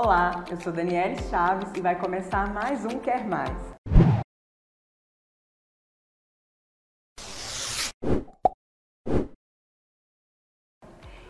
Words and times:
Olá, 0.00 0.44
eu 0.48 0.56
sou 0.60 0.72
Daniele 0.72 1.20
Chaves 1.22 1.72
e 1.76 1.80
vai 1.80 1.98
começar 1.98 2.54
mais 2.54 2.84
um 2.84 3.00
Quer 3.00 3.26
Mais. 3.26 3.50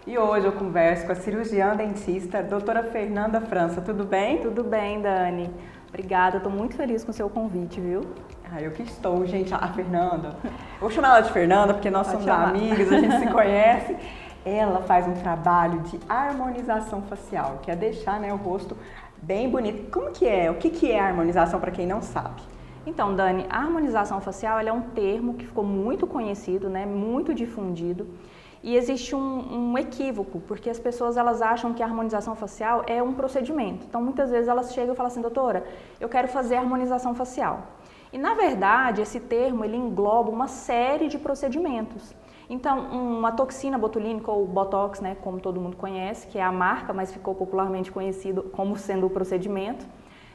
E 0.07 0.19
hoje 0.19 0.45
eu 0.45 0.53
converso 0.53 1.07
com 1.07 1.13
a 1.13 1.15
cirurgiã 1.15 1.75
dentista, 1.75 2.43
doutora 2.43 2.83
Fernanda 2.83 3.41
França. 3.41 3.81
Tudo 3.81 4.05
bem? 4.05 4.43
Tudo 4.43 4.63
bem, 4.63 5.01
Dani. 5.01 5.51
Obrigada, 5.89 6.37
estou 6.37 6.53
muito 6.53 6.77
feliz 6.77 7.03
com 7.03 7.11
o 7.11 7.15
seu 7.15 7.31
convite, 7.31 7.81
viu? 7.81 8.03
Ah, 8.53 8.61
eu 8.61 8.71
que 8.73 8.83
estou, 8.83 9.25
gente. 9.25 9.55
A 9.55 9.69
Fernanda, 9.69 10.37
eu 10.45 10.81
vou 10.81 10.91
chamar 10.91 11.09
ela 11.09 11.21
de 11.23 11.33
Fernanda 11.33 11.73
porque 11.73 11.89
nós 11.89 12.07
Pode 12.07 12.23
somos 12.23 12.27
chamar. 12.27 12.51
amigas, 12.51 12.93
a 12.93 13.01
gente 13.01 13.19
se 13.19 13.33
conhece. 13.33 13.97
Ela 14.49 14.81
faz 14.83 15.07
um 15.07 15.13
trabalho 15.15 15.81
de 15.81 16.01
harmonização 16.09 17.03
facial, 17.03 17.59
que 17.63 17.71
é 17.71 17.77
deixar 17.77 18.19
né, 18.19 18.33
o 18.33 18.37
rosto 18.37 18.77
bem 19.21 19.49
bonito. 19.49 19.91
Como 19.91 20.11
que 20.11 20.27
é? 20.27 20.51
O 20.51 20.55
que, 20.55 20.71
que 20.71 20.91
é 20.91 20.99
harmonização 20.99 21.61
para 21.61 21.71
quem 21.71 21.87
não 21.87 22.01
sabe? 22.01 22.41
Então, 22.87 23.15
Dani, 23.15 23.45
a 23.51 23.59
harmonização 23.59 24.21
facial 24.21 24.59
é 24.61 24.73
um 24.73 24.81
termo 24.81 25.35
que 25.35 25.45
ficou 25.45 25.65
muito 25.65 26.07
conhecido, 26.07 26.71
né, 26.71 26.87
muito 26.87 27.35
difundido. 27.35 28.07
E 28.63 28.75
existe 28.77 29.15
um, 29.15 29.73
um, 29.73 29.79
equívoco, 29.79 30.41
porque 30.41 30.71
as 30.71 30.81
pessoas 30.81 31.17
elas 31.19 31.43
acham 31.43 31.75
que 31.75 31.83
a 31.83 31.87
harmonização 31.87 32.35
facial 32.35 32.83
é 32.87 33.03
um 33.03 33.13
procedimento. 33.13 33.85
Então, 33.87 34.03
muitas 34.03 34.31
vezes 34.31 34.49
elas 34.49 34.73
chegam 34.73 34.95
e 34.95 34.97
falam 34.97 35.13
assim, 35.13 35.21
doutora, 35.21 35.65
eu 36.01 36.09
quero 36.09 36.29
fazer 36.29 36.57
harmonização 36.57 37.15
facial. 37.15 37.67
E, 38.13 38.17
na 38.17 38.35
verdade, 38.35 39.03
esse 39.03 39.21
termo 39.21 39.65
ele 39.65 39.77
engloba 39.77 40.31
uma 40.31 40.49
série 40.49 41.09
de 41.09 41.19
procedimentos. 41.19 42.15
Então, 42.49 42.79
uma 42.91 43.31
toxina 43.31 43.77
botulínica 43.77 44.31
ou 44.31 44.47
Botox, 44.47 45.01
né, 45.01 45.17
como 45.21 45.39
todo 45.39 45.61
mundo 45.61 45.77
conhece, 45.77 46.27
que 46.27 46.39
é 46.39 46.43
a 46.43 46.51
marca, 46.51 46.95
mas 46.95 47.13
ficou 47.13 47.35
popularmente 47.35 47.93
conhecido 47.93 48.45
como 48.45 48.77
sendo 48.77 49.07
o 49.07 49.11
procedimento, 49.11 49.87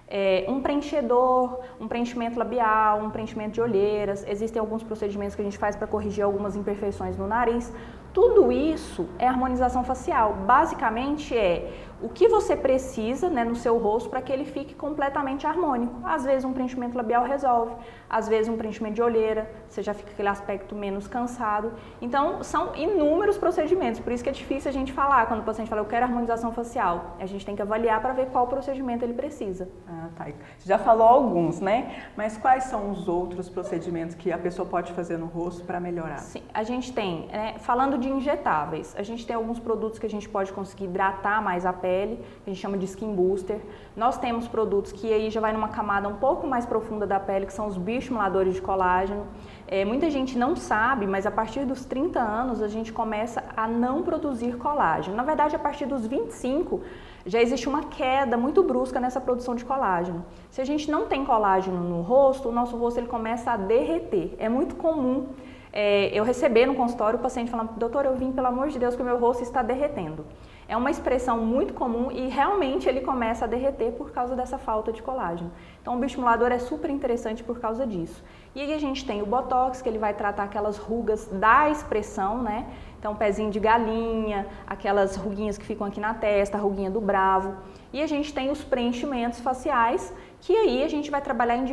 é, 0.08 0.46
um 0.48 0.62
preenchedor, 0.62 1.60
um 1.80 1.88
preenchimento 1.88 2.38
labial, 2.38 3.00
um 3.00 3.10
preenchimento 3.10 3.54
de 3.54 3.62
olheiras. 3.62 4.24
Existem 4.28 4.60
alguns 4.60 4.84
procedimentos 4.84 5.36
que 5.36 5.42
a 5.42 5.46
gente 5.46 5.58
faz 5.58 5.76
para 5.76 5.88
corrigir 5.88 6.24
algumas 6.24 6.56
imperfeições 6.56 7.18
no 7.18 7.28
nariz. 7.28 7.74
Tudo 8.14 8.52
isso 8.52 9.10
é 9.18 9.28
harmonização 9.28 9.84
facial. 9.84 10.36
Basicamente 10.46 11.36
é 11.36 11.72
o 12.00 12.10
que 12.10 12.28
você 12.28 12.56
precisa 12.56 13.28
né, 13.28 13.44
no 13.44 13.56
seu 13.56 13.78
rosto 13.80 14.08
para 14.08 14.22
que 14.22 14.32
ele 14.32 14.46
fique 14.46 14.76
completamente 14.76 15.48
harmônico. 15.48 15.96
Às 16.04 16.24
vezes 16.24 16.46
um 16.46 16.54
preenchimento 16.54 16.96
labial 16.96 17.24
resolve, 17.24 17.74
às 18.14 18.28
vezes 18.28 18.48
um 18.48 18.56
preenchimento 18.56 18.94
de 18.94 19.02
olheira, 19.02 19.50
você 19.68 19.82
já 19.82 19.92
fica 19.92 20.12
aquele 20.12 20.28
aspecto 20.28 20.76
menos 20.76 21.08
cansado. 21.08 21.74
Então, 22.00 22.44
são 22.44 22.76
inúmeros 22.76 23.40
procedimentos, 23.40 24.00
por 24.00 24.14
isso 24.14 24.24
que 24.24 24.30
é 24.30 24.34
difícil 24.34 24.70
a 24.70 24.74
gente 24.74 24.94
falar 24.94 25.26
quando 25.26 25.40
o 25.40 25.44
paciente 25.44 25.68
fala 25.68 25.82
eu 25.82 25.86
quero 25.86 26.06
harmonização 26.06 26.54
facial. 26.54 27.18
A 27.20 27.26
gente 27.26 27.44
tem 27.44 27.56
que 27.56 27.62
avaliar 27.62 28.00
para 28.02 28.14
ver 28.14 28.28
qual 28.28 28.46
procedimento 28.46 29.04
ele 29.04 29.16
precisa. 29.16 29.68
Ah, 29.90 30.10
tá. 30.16 30.26
Você 30.58 30.70
já 30.70 30.78
falou 30.78 31.08
alguns, 31.08 31.60
né? 31.60 32.04
Mas 32.16 32.38
quais 32.38 32.66
são 32.66 32.92
os 32.92 33.08
outros 33.08 33.50
procedimentos 33.50 34.16
que 34.16 34.32
a 34.32 34.38
pessoa 34.38 34.68
pode 34.68 34.94
fazer 34.94 35.18
no 35.18 35.26
rosto 35.26 35.64
para 35.66 35.80
melhorar? 35.80 36.20
Sim, 36.20 36.44
a 36.54 36.62
gente 36.62 36.94
tem, 36.94 37.28
né, 37.28 37.56
falando 37.60 37.98
de 37.98 38.10
injetáveis, 38.10 38.96
a 38.96 39.02
gente 39.02 39.26
tem 39.26 39.36
alguns 39.36 39.60
produtos 39.60 39.98
que 39.98 40.06
a 40.06 40.10
gente 40.10 40.30
pode 40.30 40.54
conseguir 40.54 40.86
hidratar 40.86 41.42
mais 41.42 41.66
a 41.66 41.74
pele 41.74 42.18
que 42.44 42.50
a 42.50 42.54
gente 42.54 42.62
chama 42.62 42.78
de 42.78 42.86
skin 42.86 43.14
booster. 43.16 43.60
Nós 43.96 44.18
temos 44.18 44.48
produtos 44.48 44.92
que 44.92 45.12
aí 45.12 45.30
já 45.30 45.42
vai 45.42 45.52
numa 45.52 45.70
camada 45.70 46.08
um 46.08 46.16
pouco 46.16 46.46
mais 46.46 46.66
profunda 46.66 47.08
da 47.08 47.20
pele, 47.20 47.46
que 47.46 47.54
são 47.54 47.68
os 47.68 47.78
bioestimuladores 48.04 48.56
de 48.56 48.62
colágeno. 48.62 49.28
É, 49.68 49.86
muita 49.86 50.10
gente 50.10 50.38
não 50.38 50.56
sabe, 50.56 51.08
mas 51.08 51.26
a 51.26 51.32
partir 51.32 51.66
dos 51.66 51.86
30 51.86 52.20
anos 52.20 52.62
a 52.62 52.68
gente 52.68 52.92
começa 52.92 53.44
a 53.56 53.68
não 53.68 54.04
produzir 54.04 54.58
colágeno. 54.58 55.16
Na 55.16 55.24
verdade, 55.24 55.56
a 55.56 55.60
partir 55.60 55.86
dos 55.86 56.06
25 56.06 56.82
já 57.26 57.42
existe 57.42 57.68
uma 57.70 57.84
queda 57.86 58.36
muito 58.36 58.62
brusca 58.64 59.00
nessa 59.00 59.22
produção 59.22 59.56
de 59.56 59.64
colágeno. 59.64 60.26
Se 60.52 60.62
a 60.62 60.66
gente 60.66 60.92
não 60.92 61.08
tem 61.08 61.24
colágeno 61.26 61.82
no 61.82 62.02
rosto, 62.02 62.50
o 62.50 62.52
nosso 62.52 62.76
rosto 62.78 63.00
ele 63.00 63.08
começa 63.08 63.52
a 63.52 63.58
derreter. 63.58 64.36
É 64.38 64.50
muito 64.50 64.76
comum 64.76 65.28
é, 65.72 66.10
eu 66.14 66.24
receber 66.24 66.66
no 66.66 66.76
consultório 66.76 67.18
o 67.18 67.22
paciente 67.22 67.50
falando, 67.50 67.72
doutor, 67.78 68.06
eu 68.06 68.16
vim 68.16 68.32
pelo 68.32 68.48
amor 68.48 68.68
de 68.68 68.78
Deus 68.78 68.96
que 68.96 69.02
o 69.02 69.06
meu 69.06 69.18
rosto 69.18 69.42
está 69.42 69.64
derretendo. 69.64 70.26
É 70.68 70.78
uma 70.78 70.90
expressão 70.90 71.38
muito 71.40 71.74
comum 71.74 72.12
e 72.12 72.28
realmente 72.28 72.88
ele 72.88 73.02
começa 73.02 73.46
a 73.46 73.48
derreter 73.48 73.92
por 73.94 74.12
causa 74.12 74.36
dessa 74.36 74.58
falta 74.58 74.92
de 74.92 75.02
colágeno. 75.02 75.52
Então 75.82 75.96
o 75.96 75.98
bioestimulador 75.98 76.52
é 76.52 76.60
super 76.60 76.90
interessante 76.90 77.44
por 77.44 77.60
causa 77.60 77.86
disso. 77.86 78.24
E 78.56 78.62
aí 78.62 78.74
a 78.74 78.80
gente 78.80 79.06
tem 79.06 79.22
o 79.22 79.26
Botox, 79.26 79.82
que 79.82 79.90
ele 79.90 79.98
vai 79.98 80.14
tratar 80.14 80.44
aquelas 80.44 80.78
rugas 80.78 81.28
da 81.28 81.70
expressão, 81.70 82.42
né? 82.42 82.66
Então 83.00 83.16
pezinho 83.16 83.52
de 83.52 83.60
galinha, 83.60 84.48
aquelas 84.66 85.16
ruguinhas 85.16 85.58
que 85.58 85.66
ficam 85.66 85.86
aqui 85.86 86.00
na 86.00 86.14
testa, 86.14 86.58
a 86.58 86.62
ruguinha 86.62 86.90
do 86.90 87.02
bravo. 87.02 87.56
E 87.92 88.02
a 88.02 88.08
gente 88.08 88.34
tem 88.34 88.50
os 88.50 88.64
preenchimentos 88.64 89.42
faciais, 89.42 90.14
que 90.40 90.56
aí 90.56 90.84
a 90.84 90.88
gente 90.88 91.12
vai 91.12 91.22
trabalhar 91.22 91.58
em 91.58 91.66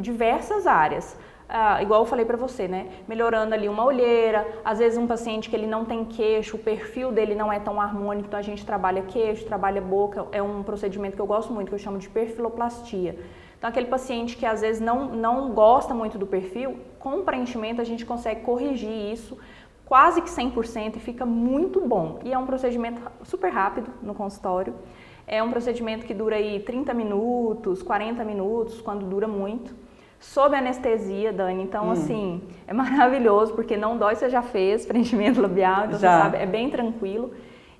diversas 0.00 0.66
áreas 0.66 1.16
ah, 1.48 1.80
igual 1.80 2.00
eu 2.02 2.06
falei 2.06 2.24
para 2.24 2.36
você, 2.36 2.66
né? 2.66 2.88
Melhorando 3.06 3.54
ali 3.54 3.68
uma 3.68 3.84
olheira, 3.84 4.46
às 4.64 4.78
vezes 4.78 4.98
um 4.98 5.06
paciente 5.06 5.48
que 5.48 5.54
ele 5.54 5.66
não 5.66 5.84
tem 5.84 6.04
queixo, 6.04 6.56
o 6.56 6.58
perfil 6.58 7.12
dele 7.12 7.34
não 7.36 7.52
é 7.52 7.60
tão 7.60 7.80
harmônico, 7.80 8.26
então 8.26 8.38
a 8.38 8.42
gente 8.42 8.66
trabalha 8.66 9.02
queixo, 9.02 9.44
trabalha 9.44 9.80
boca, 9.80 10.26
é 10.32 10.42
um 10.42 10.62
procedimento 10.64 11.14
que 11.14 11.22
eu 11.22 11.26
gosto 11.26 11.52
muito, 11.52 11.68
que 11.68 11.74
eu 11.74 11.78
chamo 11.78 11.98
de 11.98 12.08
perfiloplastia. 12.08 13.16
Então 13.56 13.70
aquele 13.70 13.86
paciente 13.86 14.36
que 14.36 14.44
às 14.44 14.60
vezes 14.60 14.80
não, 14.80 15.06
não 15.06 15.52
gosta 15.52 15.94
muito 15.94 16.18
do 16.18 16.26
perfil, 16.26 16.78
com 16.98 17.22
preenchimento 17.22 17.80
a 17.80 17.84
gente 17.84 18.04
consegue 18.04 18.40
corrigir 18.40 19.12
isso 19.12 19.38
quase 19.84 20.20
que 20.20 20.28
100% 20.28 20.96
e 20.96 20.98
fica 20.98 21.24
muito 21.24 21.80
bom. 21.80 22.18
E 22.24 22.32
é 22.32 22.38
um 22.38 22.44
procedimento 22.44 23.00
super 23.22 23.52
rápido 23.52 23.88
no 24.02 24.14
consultório. 24.14 24.74
É 25.28 25.40
um 25.40 25.50
procedimento 25.50 26.04
que 26.04 26.12
dura 26.12 26.34
aí 26.34 26.58
30 26.58 26.92
minutos, 26.92 27.84
40 27.84 28.24
minutos, 28.24 28.80
quando 28.80 29.06
dura 29.06 29.28
muito 29.28 29.85
sob 30.32 30.54
anestesia, 30.54 31.32
Dani. 31.32 31.62
Então, 31.62 31.86
hum. 31.86 31.92
assim, 31.92 32.42
é 32.66 32.72
maravilhoso, 32.72 33.54
porque 33.54 33.76
não 33.76 33.96
dói, 33.96 34.14
você 34.14 34.28
já 34.28 34.42
fez 34.42 34.84
preenchimento 34.86 35.40
labial, 35.40 35.86
então 35.86 35.98
já. 35.98 36.16
você 36.16 36.22
sabe, 36.22 36.36
é 36.38 36.46
bem 36.46 36.70
tranquilo. 36.70 37.32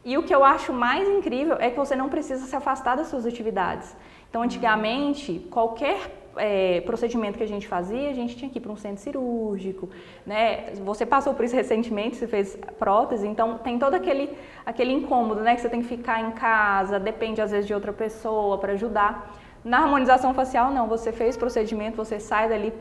E 0.04 0.16
o 0.16 0.22
que 0.22 0.34
eu 0.34 0.44
acho 0.44 0.72
mais 0.72 1.08
incrível 1.08 1.56
é 1.58 1.68
que 1.70 1.76
você 1.76 1.96
não 1.96 2.08
precisa 2.08 2.46
se 2.46 2.54
afastar 2.54 2.96
das 2.96 3.08
suas 3.08 3.26
atividades. 3.26 3.96
Então, 4.30 4.42
antigamente, 4.42 5.46
qualquer 5.50 5.98
é, 6.36 6.80
procedimento 6.82 7.36
que 7.38 7.42
a 7.42 7.48
gente 7.48 7.66
fazia, 7.66 8.10
a 8.10 8.12
gente 8.12 8.36
tinha 8.36 8.50
que 8.50 8.58
ir 8.58 8.60
para 8.60 8.70
um 8.70 8.76
centro 8.76 9.02
cirúrgico, 9.02 9.88
né? 10.24 10.72
Você 10.84 11.04
passou 11.04 11.34
por 11.34 11.44
isso 11.44 11.56
recentemente, 11.56 12.16
você 12.16 12.28
fez 12.28 12.56
prótese, 12.78 13.26
então 13.26 13.58
tem 13.58 13.78
todo 13.78 13.94
aquele, 13.94 14.30
aquele 14.64 14.92
incômodo, 14.92 15.40
né? 15.40 15.56
Que 15.56 15.62
você 15.62 15.68
tem 15.68 15.82
que 15.82 15.88
ficar 15.88 16.20
em 16.20 16.30
casa, 16.32 17.00
depende 17.00 17.40
às 17.40 17.50
vezes 17.50 17.66
de 17.66 17.74
outra 17.74 17.92
pessoa 17.92 18.58
para 18.58 18.74
ajudar. 18.74 19.34
Na 19.66 19.78
harmonização 19.78 20.32
facial, 20.32 20.70
não. 20.70 20.86
Você 20.86 21.10
fez 21.10 21.34
o 21.34 21.40
procedimento, 21.40 21.96
você 21.96 22.20
sai 22.20 22.48
dali, 22.48 22.72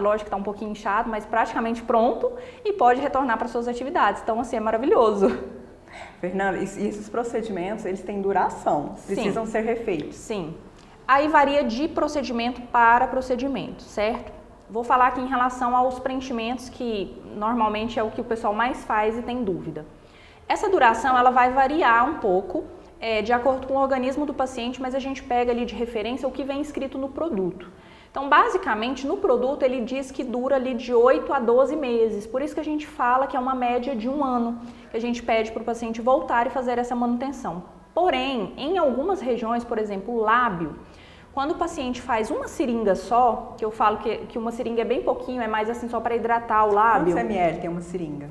lógico 0.00 0.24
que 0.24 0.26
está 0.26 0.36
um 0.36 0.42
pouquinho 0.42 0.72
inchado, 0.72 1.08
mas 1.08 1.24
praticamente 1.24 1.80
pronto 1.80 2.32
e 2.64 2.72
pode 2.72 3.00
retornar 3.00 3.38
para 3.38 3.46
suas 3.46 3.68
atividades. 3.68 4.20
Então, 4.20 4.40
assim, 4.40 4.56
é 4.56 4.60
maravilhoso. 4.60 5.28
Fernanda, 6.20 6.58
e 6.58 6.64
esses 6.64 7.08
procedimentos, 7.08 7.84
eles 7.84 8.02
têm 8.02 8.20
duração? 8.20 8.96
Precisam 9.06 9.46
Sim. 9.46 9.52
ser 9.52 9.60
refeitos? 9.60 10.16
Sim. 10.16 10.56
Aí 11.06 11.28
varia 11.28 11.62
de 11.62 11.86
procedimento 11.86 12.60
para 12.62 13.06
procedimento, 13.06 13.84
certo? 13.84 14.32
Vou 14.68 14.82
falar 14.82 15.08
aqui 15.08 15.20
em 15.20 15.28
relação 15.28 15.76
aos 15.76 16.00
preenchimentos, 16.00 16.68
que 16.68 17.16
normalmente 17.36 17.96
é 17.96 18.02
o 18.02 18.10
que 18.10 18.20
o 18.20 18.24
pessoal 18.24 18.52
mais 18.52 18.82
faz 18.82 19.16
e 19.16 19.22
tem 19.22 19.44
dúvida. 19.44 19.86
Essa 20.48 20.68
duração, 20.68 21.16
ela 21.16 21.30
vai 21.30 21.52
variar 21.52 22.10
um 22.10 22.14
pouco 22.14 22.64
é, 23.08 23.20
de 23.20 23.34
acordo 23.34 23.66
com 23.66 23.74
o 23.74 23.82
organismo 23.86 24.24
do 24.24 24.32
paciente, 24.32 24.80
mas 24.80 24.94
a 24.94 24.98
gente 24.98 25.22
pega 25.22 25.52
ali 25.52 25.66
de 25.70 25.74
referência 25.74 26.26
o 26.26 26.30
que 26.36 26.42
vem 26.42 26.62
escrito 26.62 26.96
no 26.96 27.10
produto. 27.10 27.70
Então, 28.10 28.30
basicamente, 28.30 29.06
no 29.06 29.18
produto 29.18 29.62
ele 29.62 29.82
diz 29.82 30.10
que 30.10 30.24
dura 30.24 30.56
ali 30.56 30.72
de 30.72 30.94
8 30.94 31.30
a 31.30 31.38
12 31.38 31.76
meses. 31.76 32.26
Por 32.26 32.40
isso 32.40 32.54
que 32.54 32.60
a 32.60 32.68
gente 32.70 32.86
fala 32.86 33.26
que 33.26 33.36
é 33.36 33.40
uma 33.40 33.54
média 33.54 33.94
de 33.94 34.08
um 34.08 34.24
ano 34.24 34.58
que 34.90 34.96
a 34.96 35.00
gente 35.00 35.22
pede 35.22 35.52
para 35.52 35.60
o 35.60 35.64
paciente 35.66 36.00
voltar 36.00 36.46
e 36.46 36.50
fazer 36.50 36.78
essa 36.78 36.96
manutenção. 36.96 37.64
Porém, 37.92 38.54
em 38.56 38.78
algumas 38.78 39.20
regiões, 39.20 39.64
por 39.64 39.76
exemplo, 39.76 40.14
o 40.14 40.20
lábio, 40.22 40.74
quando 41.34 41.50
o 41.50 41.56
paciente 41.56 42.00
faz 42.00 42.30
uma 42.30 42.48
seringa 42.48 42.94
só, 42.94 43.54
que 43.58 43.64
eu 43.66 43.70
falo 43.70 43.98
que, 43.98 44.16
que 44.28 44.38
uma 44.38 44.50
seringa 44.50 44.80
é 44.80 44.84
bem 44.94 45.02
pouquinho, 45.02 45.42
é 45.42 45.48
mais 45.56 45.68
assim 45.68 45.90
só 45.90 46.00
para 46.00 46.16
hidratar 46.16 46.64
o 46.64 46.72
lábio. 46.72 47.12
Quantos 47.12 47.30
ml 47.30 47.60
tem 47.60 47.68
uma 47.68 47.82
seringa? 47.82 48.30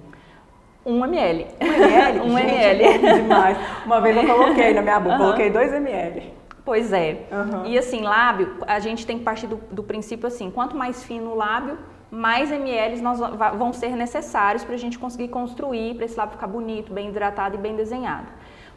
1 0.85 1.05
ml. 1.05 1.47
1 1.61 1.65
ml? 1.65 2.19
1 2.29 2.39
ml. 2.39 2.83
É 2.83 3.13
demais. 3.21 3.57
Uma 3.85 4.01
vez 4.01 4.15
eu 4.15 4.25
coloquei 4.25 4.73
na 4.73 4.81
minha 4.81 4.99
boca, 4.99 5.15
uhum. 5.15 5.21
coloquei 5.21 5.49
2 5.49 5.73
ml. 5.73 6.33
Pois 6.65 6.93
é. 6.93 7.25
Uhum. 7.31 7.65
E 7.65 7.77
assim, 7.77 8.01
lábio, 8.01 8.57
a 8.65 8.79
gente 8.79 9.05
tem 9.05 9.17
que 9.17 9.23
partir 9.23 9.47
do, 9.47 9.59
do 9.69 9.83
princípio 9.83 10.27
assim, 10.27 10.49
quanto 10.49 10.77
mais 10.77 11.03
fino 11.03 11.31
o 11.31 11.35
lábio, 11.35 11.77
mais 12.09 12.51
ml 12.51 13.01
nós, 13.01 13.19
vão 13.57 13.73
ser 13.73 13.95
necessários 13.95 14.63
para 14.63 14.75
a 14.75 14.77
gente 14.77 14.97
conseguir 14.99 15.27
construir, 15.29 15.95
para 15.95 16.05
esse 16.05 16.15
lábio 16.15 16.33
ficar 16.33 16.47
bonito, 16.47 16.93
bem 16.93 17.09
hidratado 17.09 17.55
e 17.55 17.57
bem 17.57 17.75
desenhado. 17.75 18.27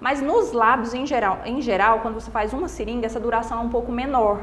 Mas 0.00 0.20
nos 0.20 0.52
lábios, 0.52 0.94
em 0.94 1.06
geral, 1.06 1.40
em 1.44 1.60
geral, 1.60 2.00
quando 2.00 2.14
você 2.14 2.30
faz 2.30 2.52
uma 2.52 2.68
seringa, 2.68 3.06
essa 3.06 3.20
duração 3.20 3.58
é 3.58 3.62
um 3.62 3.68
pouco 3.68 3.92
menor. 3.92 4.40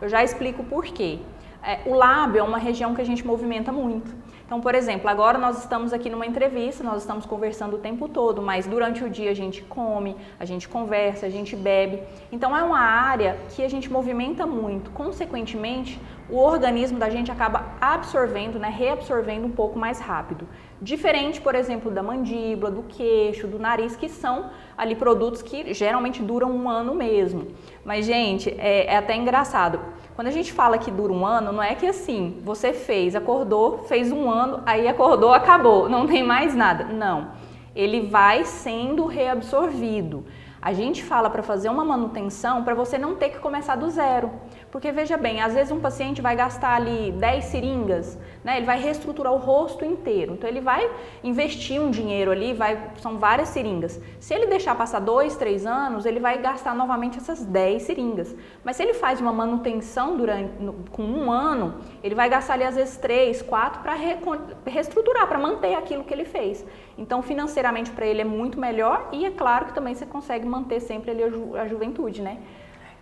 Eu 0.00 0.08
já 0.08 0.22
explico 0.22 0.62
por 0.64 0.84
quê. 0.84 1.20
É, 1.62 1.80
o 1.86 1.94
lábio 1.94 2.40
é 2.40 2.42
uma 2.42 2.58
região 2.58 2.94
que 2.94 3.00
a 3.00 3.04
gente 3.04 3.26
movimenta 3.26 3.72
muito. 3.72 4.12
Então, 4.44 4.60
por 4.60 4.74
exemplo, 4.74 5.08
agora 5.08 5.38
nós 5.38 5.58
estamos 5.58 5.92
aqui 5.92 6.10
numa 6.10 6.26
entrevista, 6.26 6.84
nós 6.84 7.02
estamos 7.02 7.24
conversando 7.24 7.76
o 7.76 7.78
tempo 7.78 8.08
todo, 8.08 8.42
mas 8.42 8.66
durante 8.66 9.02
o 9.02 9.08
dia 9.08 9.30
a 9.30 9.34
gente 9.34 9.62
come, 9.62 10.16
a 10.38 10.44
gente 10.44 10.68
conversa, 10.68 11.26
a 11.26 11.30
gente 11.30 11.56
bebe. 11.56 12.02
Então, 12.30 12.56
é 12.56 12.62
uma 12.62 12.80
área 12.80 13.38
que 13.50 13.62
a 13.62 13.68
gente 13.68 13.90
movimenta 13.90 14.46
muito. 14.46 14.90
Consequentemente, 14.90 15.98
o 16.28 16.38
organismo 16.38 16.98
da 16.98 17.10
gente 17.10 17.30
acaba 17.30 17.74
absorvendo, 17.80 18.58
né, 18.58 18.68
reabsorvendo 18.68 19.46
um 19.46 19.50
pouco 19.50 19.78
mais 19.78 20.00
rápido. 20.00 20.46
Diferente, 20.80 21.40
por 21.40 21.54
exemplo, 21.54 21.90
da 21.90 22.02
mandíbula, 22.02 22.70
do 22.70 22.82
queixo, 22.82 23.46
do 23.46 23.58
nariz, 23.58 23.94
que 23.94 24.08
são 24.08 24.50
ali 24.76 24.94
produtos 24.94 25.42
que 25.42 25.72
geralmente 25.72 26.22
duram 26.22 26.50
um 26.50 26.68
ano 26.68 26.94
mesmo. 26.94 27.48
Mas, 27.84 28.06
gente, 28.06 28.50
é, 28.58 28.86
é 28.86 28.96
até 28.96 29.14
engraçado. 29.16 29.78
Quando 30.14 30.28
a 30.28 30.30
gente 30.30 30.52
fala 30.52 30.76
que 30.76 30.90
dura 30.90 31.12
um 31.12 31.24
ano, 31.24 31.52
não 31.52 31.62
é 31.62 31.74
que 31.74 31.86
assim, 31.86 32.40
você 32.44 32.72
fez, 32.72 33.16
acordou, 33.16 33.78
fez 33.88 34.12
um 34.12 34.30
ano, 34.30 34.62
aí 34.66 34.86
acordou, 34.86 35.32
acabou, 35.32 35.88
não 35.88 36.06
tem 36.06 36.22
mais 36.22 36.54
nada. 36.54 36.84
Não. 36.84 37.30
Ele 37.74 38.02
vai 38.02 38.44
sendo 38.44 39.06
reabsorvido. 39.06 40.24
A 40.60 40.72
gente 40.72 41.02
fala 41.02 41.30
para 41.30 41.42
fazer 41.42 41.70
uma 41.70 41.84
manutenção 41.84 42.62
para 42.62 42.74
você 42.74 42.98
não 42.98 43.16
ter 43.16 43.30
que 43.30 43.38
começar 43.38 43.74
do 43.74 43.88
zero. 43.90 44.30
Porque 44.72 44.90
veja 44.90 45.18
bem, 45.18 45.42
às 45.42 45.52
vezes 45.52 45.70
um 45.70 45.78
paciente 45.78 46.22
vai 46.22 46.34
gastar 46.34 46.74
ali 46.74 47.12
10 47.12 47.44
seringas, 47.44 48.18
né? 48.42 48.56
Ele 48.56 48.64
vai 48.64 48.80
reestruturar 48.80 49.30
o 49.30 49.36
rosto 49.36 49.84
inteiro. 49.84 50.32
Então 50.32 50.48
ele 50.48 50.62
vai 50.62 50.90
investir 51.22 51.78
um 51.78 51.90
dinheiro 51.90 52.30
ali, 52.30 52.54
vai, 52.54 52.90
são 52.96 53.18
várias 53.18 53.50
seringas. 53.50 54.00
Se 54.18 54.32
ele 54.32 54.46
deixar 54.46 54.74
passar 54.74 55.00
dois, 55.00 55.36
três 55.36 55.66
anos, 55.66 56.06
ele 56.06 56.18
vai 56.18 56.40
gastar 56.40 56.74
novamente 56.74 57.18
essas 57.18 57.44
10 57.44 57.82
seringas. 57.82 58.34
Mas 58.64 58.76
se 58.76 58.82
ele 58.82 58.94
faz 58.94 59.20
uma 59.20 59.30
manutenção 59.30 60.16
durante 60.16 60.50
com 60.90 61.02
um 61.02 61.30
ano, 61.30 61.74
ele 62.02 62.14
vai 62.14 62.30
gastar 62.30 62.54
ali 62.54 62.64
às 62.64 62.74
vezes 62.74 62.96
três, 62.96 63.42
quatro 63.42 63.82
para 63.82 63.92
re, 63.92 64.16
reestruturar, 64.64 65.28
para 65.28 65.38
manter 65.38 65.74
aquilo 65.74 66.02
que 66.02 66.14
ele 66.14 66.24
fez. 66.24 66.64
Então 66.96 67.20
financeiramente 67.20 67.90
para 67.90 68.06
ele 68.06 68.22
é 68.22 68.24
muito 68.24 68.58
melhor 68.58 69.10
e 69.12 69.26
é 69.26 69.30
claro 69.30 69.66
que 69.66 69.74
também 69.74 69.94
você 69.94 70.06
consegue 70.06 70.46
manter 70.46 70.80
sempre 70.80 71.10
ali 71.10 71.24
a, 71.24 71.28
ju, 71.28 71.56
a 71.56 71.68
juventude, 71.68 72.22
né? 72.22 72.38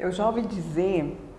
Eu 0.01 0.11
já 0.11 0.27
ouvi 0.27 0.43
dizer 0.43 1.30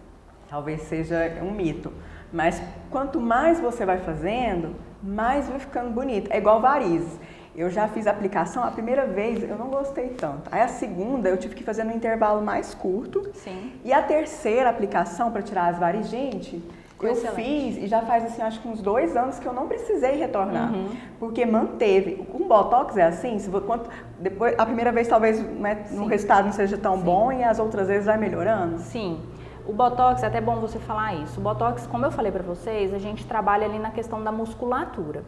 Talvez 0.52 0.82
seja 0.82 1.32
um 1.42 1.50
mito. 1.52 1.94
Mas 2.32 2.62
quanto 2.90 3.22
mais 3.22 3.62
você 3.62 3.86
vai 3.86 4.00
fazendo, 4.00 4.76
mais 5.02 5.48
vai 5.48 5.60
ficando 5.60 5.92
bonito. 5.92 6.30
É 6.30 6.40
igual 6.40 6.60
varizes. 6.60 7.18
Eu 7.56 7.70
já 7.70 7.88
fiz 7.88 8.06
a 8.06 8.12
aplicação, 8.12 8.62
a 8.62 8.70
primeira 8.70 9.06
vez 9.08 9.42
eu 9.50 9.58
não 9.58 9.68
gostei 9.68 10.10
tanto. 10.10 10.50
Aí 10.52 10.60
a 10.60 10.68
segunda 10.68 11.30
eu 11.30 11.38
tive 11.38 11.56
que 11.56 11.64
fazer 11.64 11.86
no 11.86 11.94
intervalo 11.94 12.42
mais 12.42 12.74
curto. 12.74 13.32
Sim. 13.34 13.72
E 13.86 13.94
a 13.94 14.02
terceira 14.02 14.70
aplicação 14.70 15.32
para 15.32 15.42
tirar 15.42 15.68
as 15.68 15.80
varizes, 15.80 16.12
gente, 16.12 16.62
eu 17.02 17.14
Excelente. 17.14 17.36
fiz 17.36 17.84
e 17.84 17.88
já 17.88 18.02
faz 18.02 18.26
assim, 18.26 18.42
acho 18.42 18.62
que 18.62 18.68
uns 18.68 18.82
dois 18.82 19.16
anos 19.16 19.40
que 19.40 19.46
eu 19.46 19.54
não 19.54 19.68
precisei 19.68 20.18
retornar. 20.18 20.74
Uhum. 20.74 20.90
Porque 21.18 21.46
manteve. 21.46 22.28
Um 22.34 22.46
Botox 22.46 22.98
é 22.98 23.04
assim, 23.04 23.40
se 23.40 23.50
quanto, 23.50 23.90
depois, 24.20 24.54
a 24.58 24.66
primeira 24.66 24.92
vez 24.92 25.08
talvez 25.08 25.42
né, 25.42 25.86
no 25.92 26.06
resultado 26.06 26.46
não 26.46 26.54
seja 26.54 26.78
tão 26.78 26.98
Sim. 26.98 27.04
bom 27.04 27.32
e 27.32 27.42
as 27.42 27.58
outras 27.58 27.88
vezes 27.88 28.06
vai 28.06 28.18
melhorando. 28.18 28.80
Sim. 28.80 29.20
O 29.68 29.74
Botox, 29.74 30.24
é 30.24 30.28
até 30.28 30.42
bom 30.42 30.56
você 30.56 30.80
falar 30.80 31.16
isso. 31.16 31.40
O 31.40 31.44
Botox, 31.44 31.88
como 31.88 32.06
eu 32.06 32.12
falei 32.12 32.32
para 32.32 32.44
vocês, 32.44 32.94
a 32.94 32.98
gente 32.98 33.26
trabalha 33.26 33.66
ali 33.66 33.80
na 33.80 33.92
questão 33.92 34.24
da 34.24 34.32
musculatura. 34.32 35.24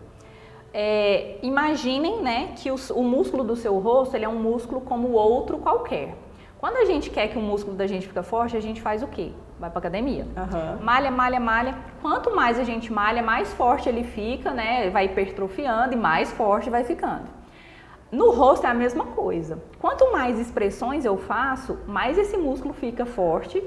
É, 0.73 1.37
imaginem 1.43 2.21
né, 2.21 2.53
que 2.55 2.71
o, 2.71 2.75
o, 2.95 3.03
músculo 3.03 3.43
do 3.43 3.55
seu 3.55 3.77
rosto 3.77 4.15
ele 4.15 4.25
é 4.25 4.29
um 4.29 4.41
músculo 4.41 4.81
como 4.81 5.11
outro 5.11 5.59
qualquer. 5.59 6.15
Quando 6.57 6.77
a 6.77 6.85
gente 6.85 7.09
quer 7.09 7.27
que 7.27 7.37
o 7.37 7.41
músculo 7.41 7.75
da 7.75 7.85
gente 7.85 8.07
fica 8.07 8.23
forte, 8.23 8.57
a 8.57 8.59
gente 8.59 8.81
faz 8.81 9.03
o 9.03 9.07
quê? 9.07 9.31
Vai 9.59 9.69
para 9.69 9.79
academia. 9.79 10.25
Uhum. 10.25 10.83
Malha, 10.83 11.11
malha, 11.11 11.39
malha. 11.39 11.75
Quanto 12.01 12.35
mais 12.35 12.57
a 12.57 12.63
gente 12.63 12.91
malha, 12.91 13.21
mais 13.21 13.53
forte 13.53 13.87
ele 13.87 14.03
fica, 14.03 14.51
né? 14.51 14.89
Vai 14.89 15.05
hipertrofiando 15.05 15.93
e 15.93 15.97
mais 15.97 16.31
forte 16.31 16.69
vai 16.69 16.83
ficando. 16.83 17.27
No 18.11 18.31
rosto 18.31 18.65
é 18.65 18.69
a 18.69 18.73
mesma 18.73 19.05
coisa. 19.05 19.61
Quanto 19.79 20.11
mais 20.11 20.39
expressões 20.39 21.03
eu 21.03 21.17
faço, 21.17 21.79
mais 21.85 22.17
esse 22.17 22.37
músculo 22.37 22.73
fica 22.73 23.05
forte 23.05 23.61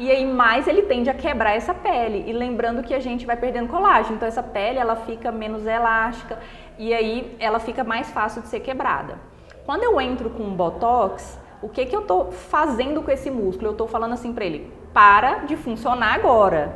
e 0.00 0.10
aí 0.10 0.24
mais 0.26 0.66
ele 0.66 0.80
tende 0.80 1.10
a 1.10 1.14
quebrar 1.14 1.54
essa 1.54 1.74
pele. 1.74 2.24
E 2.26 2.32
lembrando 2.32 2.82
que 2.82 2.94
a 2.94 2.98
gente 2.98 3.26
vai 3.26 3.36
perdendo 3.36 3.68
colágeno, 3.68 4.16
então 4.16 4.26
essa 4.26 4.42
pele 4.42 4.78
ela 4.78 4.96
fica 4.96 5.30
menos 5.30 5.66
elástica 5.66 6.38
e 6.78 6.94
aí 6.94 7.36
ela 7.38 7.58
fica 7.60 7.84
mais 7.84 8.10
fácil 8.10 8.40
de 8.40 8.48
ser 8.48 8.60
quebrada. 8.60 9.18
Quando 9.66 9.82
eu 9.82 10.00
entro 10.00 10.30
com 10.30 10.42
um 10.42 10.54
botox, 10.54 11.38
o 11.60 11.68
que 11.68 11.84
que 11.84 11.94
eu 11.94 12.00
tô 12.06 12.30
fazendo 12.32 13.02
com 13.02 13.10
esse 13.10 13.30
músculo? 13.30 13.72
Eu 13.72 13.74
tô 13.74 13.86
falando 13.86 14.14
assim 14.14 14.32
para 14.32 14.46
ele: 14.46 14.72
"Para 14.94 15.40
de 15.40 15.54
funcionar 15.54 16.14
agora". 16.14 16.74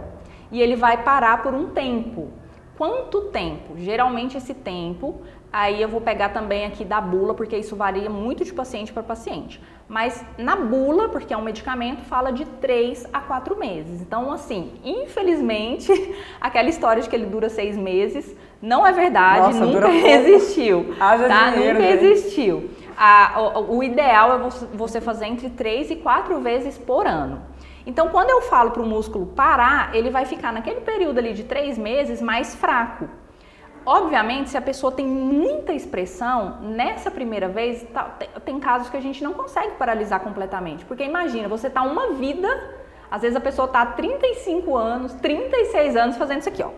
E 0.53 0.61
ele 0.61 0.76
vai 0.76 1.03
parar 1.03 1.43
por 1.43 1.55
um 1.55 1.71
tempo. 1.71 2.29
Quanto 2.76 3.23
tempo? 3.31 3.79
Geralmente 3.79 4.37
esse 4.37 4.53
tempo 4.53 5.23
Aí 5.56 5.80
eu 5.80 5.88
vou 5.88 6.00
pegar 6.00 6.30
também 6.30 6.66
aqui 6.66 6.84
da 6.84 7.00
bula, 7.00 7.32
porque 7.32 7.56
isso 7.56 7.76
varia 7.76 8.10
muito 8.10 8.44
de 8.44 8.52
paciente 8.52 8.92
para 8.92 9.04
paciente. 9.04 9.62
Mas 9.88 10.20
na 10.36 10.56
bula, 10.56 11.08
porque 11.08 11.32
é 11.32 11.36
um 11.36 11.42
medicamento, 11.42 12.02
fala 12.06 12.32
de 12.32 12.44
3 12.44 13.06
a 13.12 13.20
4 13.20 13.56
meses. 13.56 14.00
Então, 14.00 14.32
assim, 14.32 14.72
infelizmente, 14.82 15.92
aquela 16.40 16.68
história 16.68 17.00
de 17.00 17.08
que 17.08 17.14
ele 17.14 17.26
dura 17.26 17.48
6 17.48 17.76
meses 17.76 18.36
não 18.60 18.84
é 18.84 18.90
verdade, 18.90 19.56
Nossa, 19.56 19.64
nunca 19.64 19.88
existiu. 19.94 20.92
Haja 20.98 21.28
tá? 21.28 21.50
Dinheiro, 21.50 21.78
nunca 21.78 21.88
existiu. 21.88 22.70
A, 22.96 23.40
o, 23.40 23.76
o 23.76 23.84
ideal 23.84 24.34
é 24.34 24.50
você 24.76 25.00
fazer 25.00 25.26
entre 25.26 25.50
3 25.50 25.92
e 25.92 25.96
4 25.96 26.40
vezes 26.40 26.76
por 26.76 27.06
ano. 27.06 27.40
Então, 27.86 28.08
quando 28.08 28.30
eu 28.30 28.42
falo 28.42 28.72
para 28.72 28.82
o 28.82 28.86
músculo 28.86 29.26
parar, 29.26 29.94
ele 29.94 30.10
vai 30.10 30.24
ficar 30.24 30.52
naquele 30.52 30.80
período 30.80 31.18
ali 31.18 31.32
de 31.32 31.44
3 31.44 31.78
meses 31.78 32.20
mais 32.20 32.56
fraco. 32.56 33.08
Obviamente, 33.86 34.50
se 34.50 34.56
a 34.56 34.62
pessoa 34.62 34.90
tem 34.90 35.06
muita 35.06 35.72
expressão, 35.72 36.58
nessa 36.62 37.10
primeira 37.10 37.48
vez, 37.48 37.82
tá, 37.92 38.04
tem, 38.44 38.58
casos 38.58 38.88
que 38.88 38.96
a 38.96 39.00
gente 39.00 39.22
não 39.22 39.34
consegue 39.34 39.72
paralisar 39.72 40.20
completamente. 40.20 40.84
Porque 40.84 41.04
imagina, 41.04 41.48
você 41.48 41.69
tá 41.69 41.82
uma 41.82 42.12
vida, 42.12 42.48
às 43.10 43.20
vezes 43.22 43.36
a 43.36 43.40
pessoa 43.40 43.69
tá 43.69 43.82
há 43.82 43.86
35 43.86 44.75
anos, 44.75 45.12
36 45.14 45.96
anos 45.96 46.16
fazendo 46.16 46.40
isso 46.40 46.48
aqui, 46.48 46.62
ó. 46.62 46.70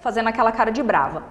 Fazendo 0.00 0.28
aquela 0.28 0.52
cara 0.52 0.70
de 0.70 0.82
brava. 0.82 1.22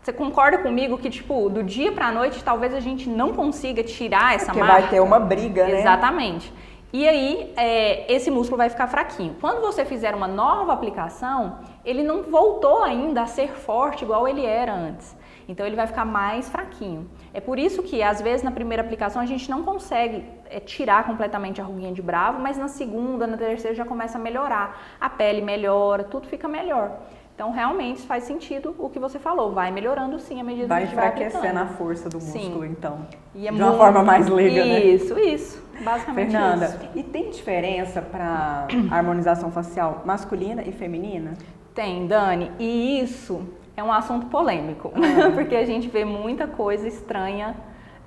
Você 0.00 0.12
concorda 0.12 0.56
comigo 0.58 0.96
que, 0.96 1.10
tipo, 1.10 1.50
do 1.50 1.62
dia 1.62 1.92
pra 1.92 2.10
noite, 2.10 2.42
talvez 2.42 2.72
a 2.72 2.80
gente 2.80 3.10
não 3.10 3.34
consiga 3.34 3.82
tirar 3.82 4.34
essa 4.34 4.46
Porque 4.46 4.60
marca? 4.60 4.74
Porque 4.74 4.86
vai 4.86 4.90
ter 4.90 5.00
uma 5.00 5.20
briga, 5.20 5.66
né? 5.66 5.80
Exatamente. 5.80 6.50
E 6.90 7.06
aí, 7.06 7.52
é, 7.54 8.10
esse 8.10 8.30
músculo 8.30 8.56
vai 8.56 8.70
ficar 8.70 8.86
fraquinho. 8.86 9.36
Quando 9.38 9.60
você 9.60 9.84
fizer 9.84 10.14
uma 10.14 10.26
nova 10.26 10.72
aplicação, 10.72 11.58
ele 11.88 12.02
não 12.02 12.22
voltou 12.22 12.82
ainda 12.82 13.22
a 13.22 13.26
ser 13.26 13.48
forte 13.48 14.04
igual 14.04 14.28
ele 14.28 14.44
era 14.44 14.74
antes. 14.74 15.16
Então, 15.48 15.66
ele 15.66 15.74
vai 15.74 15.86
ficar 15.86 16.04
mais 16.04 16.46
fraquinho. 16.50 17.08
É 17.32 17.40
por 17.40 17.58
isso 17.58 17.82
que, 17.82 18.02
às 18.02 18.20
vezes, 18.20 18.42
na 18.42 18.50
primeira 18.50 18.82
aplicação, 18.82 19.22
a 19.22 19.24
gente 19.24 19.50
não 19.50 19.62
consegue 19.62 20.22
é, 20.50 20.60
tirar 20.60 21.06
completamente 21.06 21.58
a 21.58 21.64
ruguinha 21.64 21.90
de 21.90 22.02
bravo, 22.02 22.38
mas 22.38 22.58
na 22.58 22.68
segunda, 22.68 23.26
na 23.26 23.38
terceira, 23.38 23.74
já 23.74 23.86
começa 23.86 24.18
a 24.18 24.20
melhorar. 24.20 24.78
A 25.00 25.08
pele 25.08 25.40
melhora, 25.40 26.04
tudo 26.04 26.26
fica 26.26 26.46
melhor. 26.46 26.98
Então, 27.34 27.50
realmente 27.50 28.02
faz 28.02 28.24
sentido 28.24 28.74
o 28.78 28.90
que 28.90 28.98
você 28.98 29.18
falou. 29.18 29.52
Vai 29.52 29.70
melhorando 29.70 30.18
sim 30.18 30.38
à 30.38 30.44
medida 30.44 30.66
vai 30.66 30.86
que 30.86 30.94
vai 30.94 31.06
enfraquecendo 31.06 31.60
a 31.60 31.66
força 31.66 32.10
do 32.10 32.18
músculo, 32.18 32.64
sim. 32.64 32.70
então. 32.70 33.06
É 33.34 33.50
de 33.50 33.62
uma 33.62 33.74
forma 33.74 34.02
mais 34.02 34.28
leiga, 34.28 34.64
né? 34.66 34.80
Isso, 34.80 35.18
isso. 35.18 35.68
Basicamente 35.80 36.32
Fernanda, 36.32 36.66
isso. 36.66 36.88
e 36.96 37.02
tem 37.04 37.30
diferença 37.30 38.02
para 38.02 38.66
harmonização 38.90 39.52
facial 39.52 40.02
masculina 40.04 40.62
e 40.62 40.72
feminina? 40.72 41.34
Tem, 41.78 42.08
Dani. 42.08 42.50
E 42.58 43.00
isso 43.00 43.48
é 43.76 43.84
um 43.84 43.92
assunto 43.92 44.26
polêmico, 44.26 44.92
ah. 44.96 45.30
porque 45.32 45.54
a 45.54 45.64
gente 45.64 45.86
vê 45.86 46.04
muita 46.04 46.48
coisa 46.48 46.88
estranha 46.88 47.54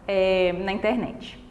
é, 0.06 0.52
na 0.52 0.74
internet. 0.74 1.42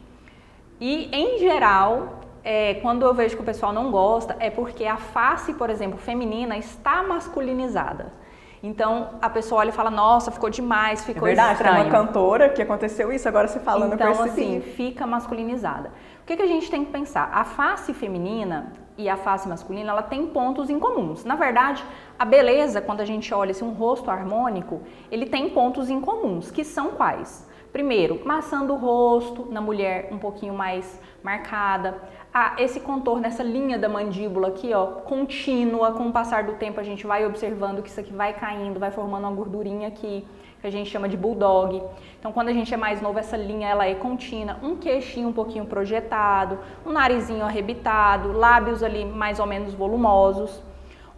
E, 0.79 1.09
em 1.11 1.39
geral, 1.39 2.19
é, 2.43 2.75
quando 2.75 3.03
eu 3.03 3.11
vejo 3.15 3.35
que 3.35 3.41
o 3.41 3.45
pessoal 3.45 3.73
não 3.73 3.89
gosta, 3.89 4.35
é 4.39 4.51
porque 4.51 4.85
a 4.85 4.97
face, 4.97 5.51
por 5.55 5.71
exemplo, 5.71 5.97
feminina 5.97 6.55
está 6.59 7.01
masculinizada. 7.01 8.13
Então 8.61 9.15
a 9.19 9.27
pessoa 9.27 9.61
olha 9.61 9.69
e 9.69 9.73
fala, 9.73 9.89
nossa, 9.89 10.29
ficou 10.29 10.51
demais, 10.51 11.03
ficou 11.03 11.27
é 11.27 11.31
verdade, 11.31 11.53
estranho. 11.53 11.77
Tem 11.77 11.85
uma 11.85 11.91
cantora 11.91 12.49
que 12.49 12.61
aconteceu 12.61 13.11
isso, 13.11 13.27
agora 13.27 13.47
você 13.47 13.59
falando 13.59 13.95
então, 13.95 14.21
assim, 14.21 14.61
fica 14.61 15.07
masculinizada. 15.07 15.89
O 16.21 16.25
que, 16.27 16.37
que 16.37 16.43
a 16.43 16.47
gente 16.47 16.69
tem 16.69 16.85
que 16.85 16.91
pensar? 16.91 17.31
A 17.33 17.43
face 17.43 17.91
feminina 17.95 18.71
e 19.01 19.09
a 19.09 19.17
face 19.17 19.47
masculina, 19.47 19.91
ela 19.91 20.03
tem 20.03 20.27
pontos 20.27 20.69
em 20.69 20.79
comuns. 20.79 21.23
Na 21.23 21.35
verdade, 21.35 21.83
a 22.17 22.25
beleza, 22.25 22.81
quando 22.81 23.01
a 23.01 23.05
gente 23.05 23.33
olha 23.33 23.51
assim, 23.51 23.65
um 23.65 23.73
rosto 23.73 24.09
harmônico, 24.09 24.81
ele 25.11 25.25
tem 25.25 25.49
pontos 25.49 25.89
em 25.89 25.99
comuns, 25.99 26.51
que 26.51 26.63
são 26.63 26.91
quais? 26.91 27.49
Primeiro, 27.71 28.21
maçã 28.25 28.65
do 28.65 28.75
rosto, 28.75 29.47
na 29.49 29.61
mulher 29.61 30.09
um 30.11 30.17
pouquinho 30.17 30.53
mais 30.53 30.99
marcada 31.23 32.01
ah, 32.33 32.55
esse 32.57 32.79
contorno, 32.79 33.25
essa 33.25 33.43
linha 33.43 33.77
da 33.77 33.89
mandíbula 33.89 34.47
aqui, 34.47 34.73
ó, 34.73 34.85
contínua, 34.85 35.91
com 35.91 36.07
o 36.07 36.11
passar 36.13 36.45
do 36.45 36.53
tempo 36.53 36.79
a 36.79 36.83
gente 36.83 37.05
vai 37.05 37.25
observando 37.25 37.81
que 37.81 37.89
isso 37.89 37.99
aqui 37.99 38.13
vai 38.13 38.31
caindo, 38.33 38.79
vai 38.79 38.89
formando 38.89 39.25
uma 39.25 39.35
gordurinha 39.35 39.89
aqui, 39.89 40.25
que 40.61 40.67
a 40.67 40.71
gente 40.71 40.91
chama 40.91 41.09
de 41.09 41.17
bulldog. 41.17 41.81
Então, 42.19 42.31
quando 42.31 42.49
a 42.49 42.53
gente 42.53 42.71
é 42.71 42.77
mais 42.77 43.01
novo, 43.01 43.17
essa 43.17 43.35
linha 43.35 43.67
ela 43.67 43.87
é 43.87 43.95
contínua, 43.95 44.57
um 44.61 44.75
queixinho 44.75 45.29
um 45.29 45.33
pouquinho 45.33 45.65
projetado, 45.65 46.59
um 46.85 46.91
narizinho 46.91 47.43
arrebitado, 47.43 48.31
lábios 48.31 48.83
ali 48.83 49.03
mais 49.03 49.39
ou 49.39 49.47
menos 49.47 49.73
volumosos. 49.73 50.61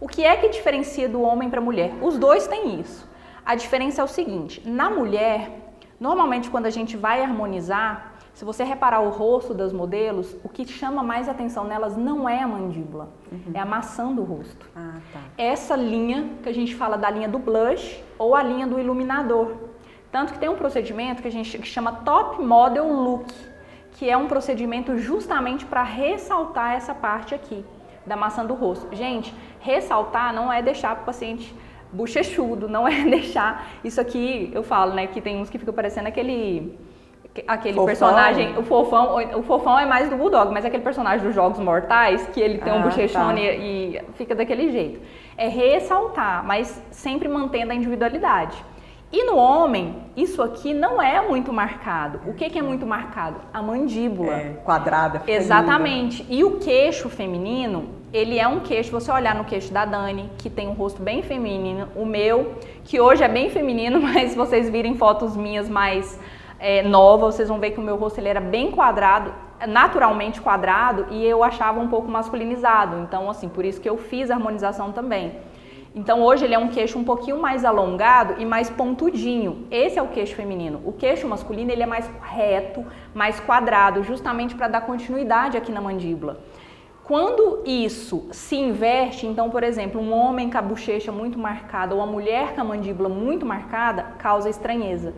O 0.00 0.08
que 0.08 0.24
é 0.24 0.34
que 0.36 0.48
diferencia 0.48 1.08
do 1.08 1.20
homem 1.20 1.50
para 1.50 1.60
a 1.60 1.62
mulher? 1.62 1.92
Os 2.00 2.18
dois 2.18 2.46
têm 2.46 2.80
isso. 2.80 3.08
A 3.44 3.54
diferença 3.54 4.00
é 4.00 4.04
o 4.04 4.08
seguinte: 4.08 4.62
na 4.64 4.88
mulher, 4.88 5.50
normalmente 6.00 6.48
quando 6.48 6.66
a 6.66 6.70
gente 6.70 6.96
vai 6.96 7.22
harmonizar, 7.22 8.13
se 8.34 8.44
você 8.44 8.64
reparar 8.64 9.00
o 9.00 9.10
rosto 9.10 9.54
das 9.54 9.72
modelos, 9.72 10.36
o 10.42 10.48
que 10.48 10.66
chama 10.66 11.04
mais 11.04 11.28
atenção 11.28 11.64
nelas 11.64 11.96
não 11.96 12.28
é 12.28 12.42
a 12.42 12.48
mandíbula, 12.48 13.08
uhum. 13.30 13.52
é 13.54 13.60
a 13.60 13.64
maçã 13.64 14.12
do 14.12 14.24
rosto. 14.24 14.68
Ah, 14.74 14.98
tá. 15.12 15.20
Essa 15.38 15.76
linha 15.76 16.30
que 16.42 16.48
a 16.48 16.52
gente 16.52 16.74
fala 16.74 16.98
da 16.98 17.08
linha 17.08 17.28
do 17.28 17.38
blush 17.38 18.02
ou 18.18 18.34
a 18.34 18.42
linha 18.42 18.66
do 18.66 18.78
iluminador. 18.78 19.52
Tanto 20.10 20.32
que 20.32 20.38
tem 20.38 20.48
um 20.48 20.56
procedimento 20.56 21.22
que 21.22 21.28
a 21.28 21.30
gente 21.30 21.56
que 21.58 21.66
chama 21.66 21.92
Top 21.92 22.42
Model 22.42 22.92
Look, 22.92 23.32
que 23.92 24.10
é 24.10 24.16
um 24.16 24.26
procedimento 24.26 24.98
justamente 24.98 25.64
para 25.64 25.84
ressaltar 25.84 26.72
essa 26.72 26.92
parte 26.92 27.36
aqui 27.36 27.64
da 28.04 28.16
maçã 28.16 28.44
do 28.44 28.54
rosto. 28.54 28.88
Gente, 28.94 29.32
ressaltar 29.60 30.34
não 30.34 30.52
é 30.52 30.60
deixar 30.60 30.96
o 30.96 31.04
paciente 31.04 31.54
bochechudo, 31.92 32.68
não 32.68 32.86
é 32.86 33.02
deixar 33.08 33.68
isso 33.84 34.00
aqui, 34.00 34.50
eu 34.52 34.64
falo, 34.64 34.92
né, 34.92 35.06
que 35.06 35.20
tem 35.20 35.40
uns 35.40 35.48
que 35.48 35.56
ficam 35.56 35.72
parecendo 35.72 36.08
aquele 36.08 36.76
aquele 37.46 37.74
fofão. 37.74 37.86
personagem, 37.86 38.58
o 38.58 38.62
fofão, 38.62 39.16
o 39.38 39.42
fofão 39.42 39.78
é 39.78 39.86
mais 39.86 40.08
do 40.08 40.16
Bulldog, 40.16 40.52
mas 40.52 40.64
é 40.64 40.68
aquele 40.68 40.82
personagem 40.82 41.24
dos 41.24 41.34
Jogos 41.34 41.58
Mortais, 41.58 42.26
que 42.28 42.40
ele 42.40 42.58
tem 42.58 42.72
ah, 42.72 42.76
um 42.76 42.82
bochechone 42.82 43.46
tá. 43.46 43.52
e, 43.52 43.96
e 43.96 44.00
fica 44.14 44.34
daquele 44.34 44.70
jeito. 44.70 45.00
É 45.36 45.48
ressaltar, 45.48 46.44
mas 46.44 46.80
sempre 46.90 47.28
mantendo 47.28 47.72
a 47.72 47.74
individualidade. 47.74 48.62
E 49.16 49.22
no 49.24 49.36
homem, 49.36 49.94
isso 50.16 50.42
aqui 50.42 50.74
não 50.74 51.00
é 51.00 51.24
muito 51.24 51.52
marcado. 51.52 52.20
O 52.26 52.34
que, 52.34 52.50
que 52.50 52.58
é 52.58 52.62
muito 52.62 52.84
marcado? 52.84 53.36
A 53.52 53.62
mandíbula. 53.62 54.32
É, 54.32 54.48
quadrada. 54.64 55.22
Exatamente. 55.24 56.26
E 56.28 56.42
o 56.42 56.58
queixo 56.58 57.08
feminino, 57.08 57.90
ele 58.12 58.40
é 58.40 58.48
um 58.48 58.58
queixo, 58.58 58.90
você 58.90 59.12
olhar 59.12 59.36
no 59.36 59.44
queixo 59.44 59.72
da 59.72 59.84
Dani, 59.84 60.28
que 60.38 60.50
tem 60.50 60.66
um 60.66 60.72
rosto 60.72 61.00
bem 61.00 61.22
feminino, 61.22 61.88
o 61.94 62.04
meu, 62.04 62.54
que 62.82 63.00
hoje 63.00 63.22
é 63.22 63.28
bem 63.28 63.50
feminino, 63.50 64.00
mas 64.02 64.34
vocês 64.34 64.68
virem 64.68 64.96
fotos 64.96 65.36
minhas 65.36 65.68
mais 65.68 66.18
é, 66.58 66.82
nova, 66.82 67.26
vocês 67.26 67.48
vão 67.48 67.58
ver 67.58 67.70
que 67.72 67.80
o 67.80 67.82
meu 67.82 67.96
rosto 67.96 68.18
ele 68.18 68.28
era 68.28 68.40
bem 68.40 68.70
quadrado, 68.70 69.32
naturalmente 69.66 70.40
quadrado, 70.40 71.06
e 71.10 71.24
eu 71.24 71.42
achava 71.42 71.80
um 71.80 71.88
pouco 71.88 72.08
masculinizado. 72.08 72.98
Então, 72.98 73.28
assim, 73.30 73.48
por 73.48 73.64
isso 73.64 73.80
que 73.80 73.88
eu 73.88 73.96
fiz 73.96 74.30
harmonização 74.30 74.92
também. 74.92 75.36
Então, 75.94 76.22
hoje 76.22 76.44
ele 76.44 76.54
é 76.54 76.58
um 76.58 76.68
queixo 76.68 76.98
um 76.98 77.04
pouquinho 77.04 77.40
mais 77.40 77.64
alongado 77.64 78.34
e 78.42 78.44
mais 78.44 78.68
pontudinho. 78.68 79.64
Esse 79.70 79.96
é 79.96 80.02
o 80.02 80.08
queixo 80.08 80.34
feminino. 80.34 80.82
O 80.84 80.92
queixo 80.92 81.28
masculino 81.28 81.70
ele 81.70 81.84
é 81.84 81.86
mais 81.86 82.10
reto, 82.20 82.84
mais 83.14 83.38
quadrado, 83.38 84.02
justamente 84.02 84.56
para 84.56 84.66
dar 84.66 84.80
continuidade 84.80 85.56
aqui 85.56 85.70
na 85.70 85.80
mandíbula. 85.80 86.40
Quando 87.04 87.62
isso 87.64 88.26
se 88.32 88.56
inverte, 88.56 89.26
então, 89.26 89.50
por 89.50 89.62
exemplo, 89.62 90.00
um 90.00 90.12
homem 90.12 90.50
com 90.50 90.58
a 90.58 90.62
bochecha 90.62 91.12
muito 91.12 91.38
marcada 91.38 91.94
ou 91.94 92.00
uma 92.00 92.10
mulher 92.10 92.54
com 92.54 92.62
a 92.62 92.64
mandíbula 92.64 93.08
muito 93.08 93.46
marcada, 93.46 94.02
causa 94.18 94.48
estranheza. 94.48 95.14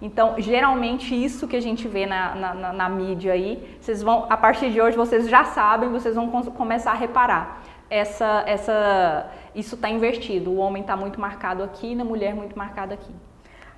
Então, 0.00 0.36
geralmente 0.38 1.12
isso 1.14 1.48
que 1.48 1.56
a 1.56 1.60
gente 1.60 1.88
vê 1.88 2.06
na, 2.06 2.34
na, 2.34 2.72
na, 2.72 2.88
mídia 2.88 3.32
aí, 3.32 3.76
vocês 3.80 4.02
vão, 4.02 4.26
a 4.30 4.36
partir 4.36 4.70
de 4.70 4.80
hoje 4.80 4.96
vocês 4.96 5.28
já 5.28 5.44
sabem, 5.44 5.90
vocês 5.90 6.14
vão 6.14 6.30
começar 6.30 6.92
a 6.92 6.94
reparar. 6.94 7.62
Essa, 7.90 8.44
essa, 8.46 9.30
isso 9.54 9.74
está 9.74 9.88
invertido. 9.88 10.50
O 10.50 10.58
homem 10.58 10.82
está 10.82 10.96
muito 10.96 11.20
marcado 11.20 11.62
aqui, 11.62 11.94
na 11.94 12.04
mulher 12.04 12.34
muito 12.34 12.56
marcado 12.56 12.94
aqui. 12.94 13.12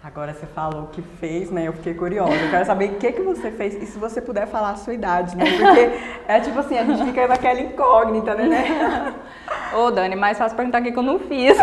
Agora 0.03 0.33
você 0.33 0.47
falou 0.47 0.87
que 0.87 1.03
fez, 1.03 1.51
né? 1.51 1.69
Eu 1.69 1.75
fiquei 1.75 1.93
curiosa. 1.93 2.33
Eu 2.33 2.51
quero 2.51 2.65
saber 2.65 2.93
o 2.93 2.95
que, 2.95 3.13
que 3.13 3.21
você 3.21 3.51
fez 3.51 3.75
e 3.75 3.87
se 3.87 3.99
você 3.99 4.21
puder 4.21 4.47
falar 4.47 4.71
a 4.71 4.77
sua 4.77 4.95
idade, 4.95 5.37
né? 5.37 5.45
Porque 5.45 5.91
é 6.27 6.41
tipo 6.41 6.59
assim, 6.59 6.79
a 6.79 6.85
gente 6.85 7.05
fica 7.05 7.29
naquela 7.29 7.61
incógnita, 7.61 8.35
né? 8.35 9.15
Ô, 9.77 9.91
Dani, 9.91 10.17
mais 10.17 10.39
fácil 10.39 10.57
perguntar 10.57 10.81
o 10.81 10.85
que, 10.85 10.93
que 10.93 10.99
eu 10.99 11.03
não 11.03 11.19
fiz. 11.19 11.59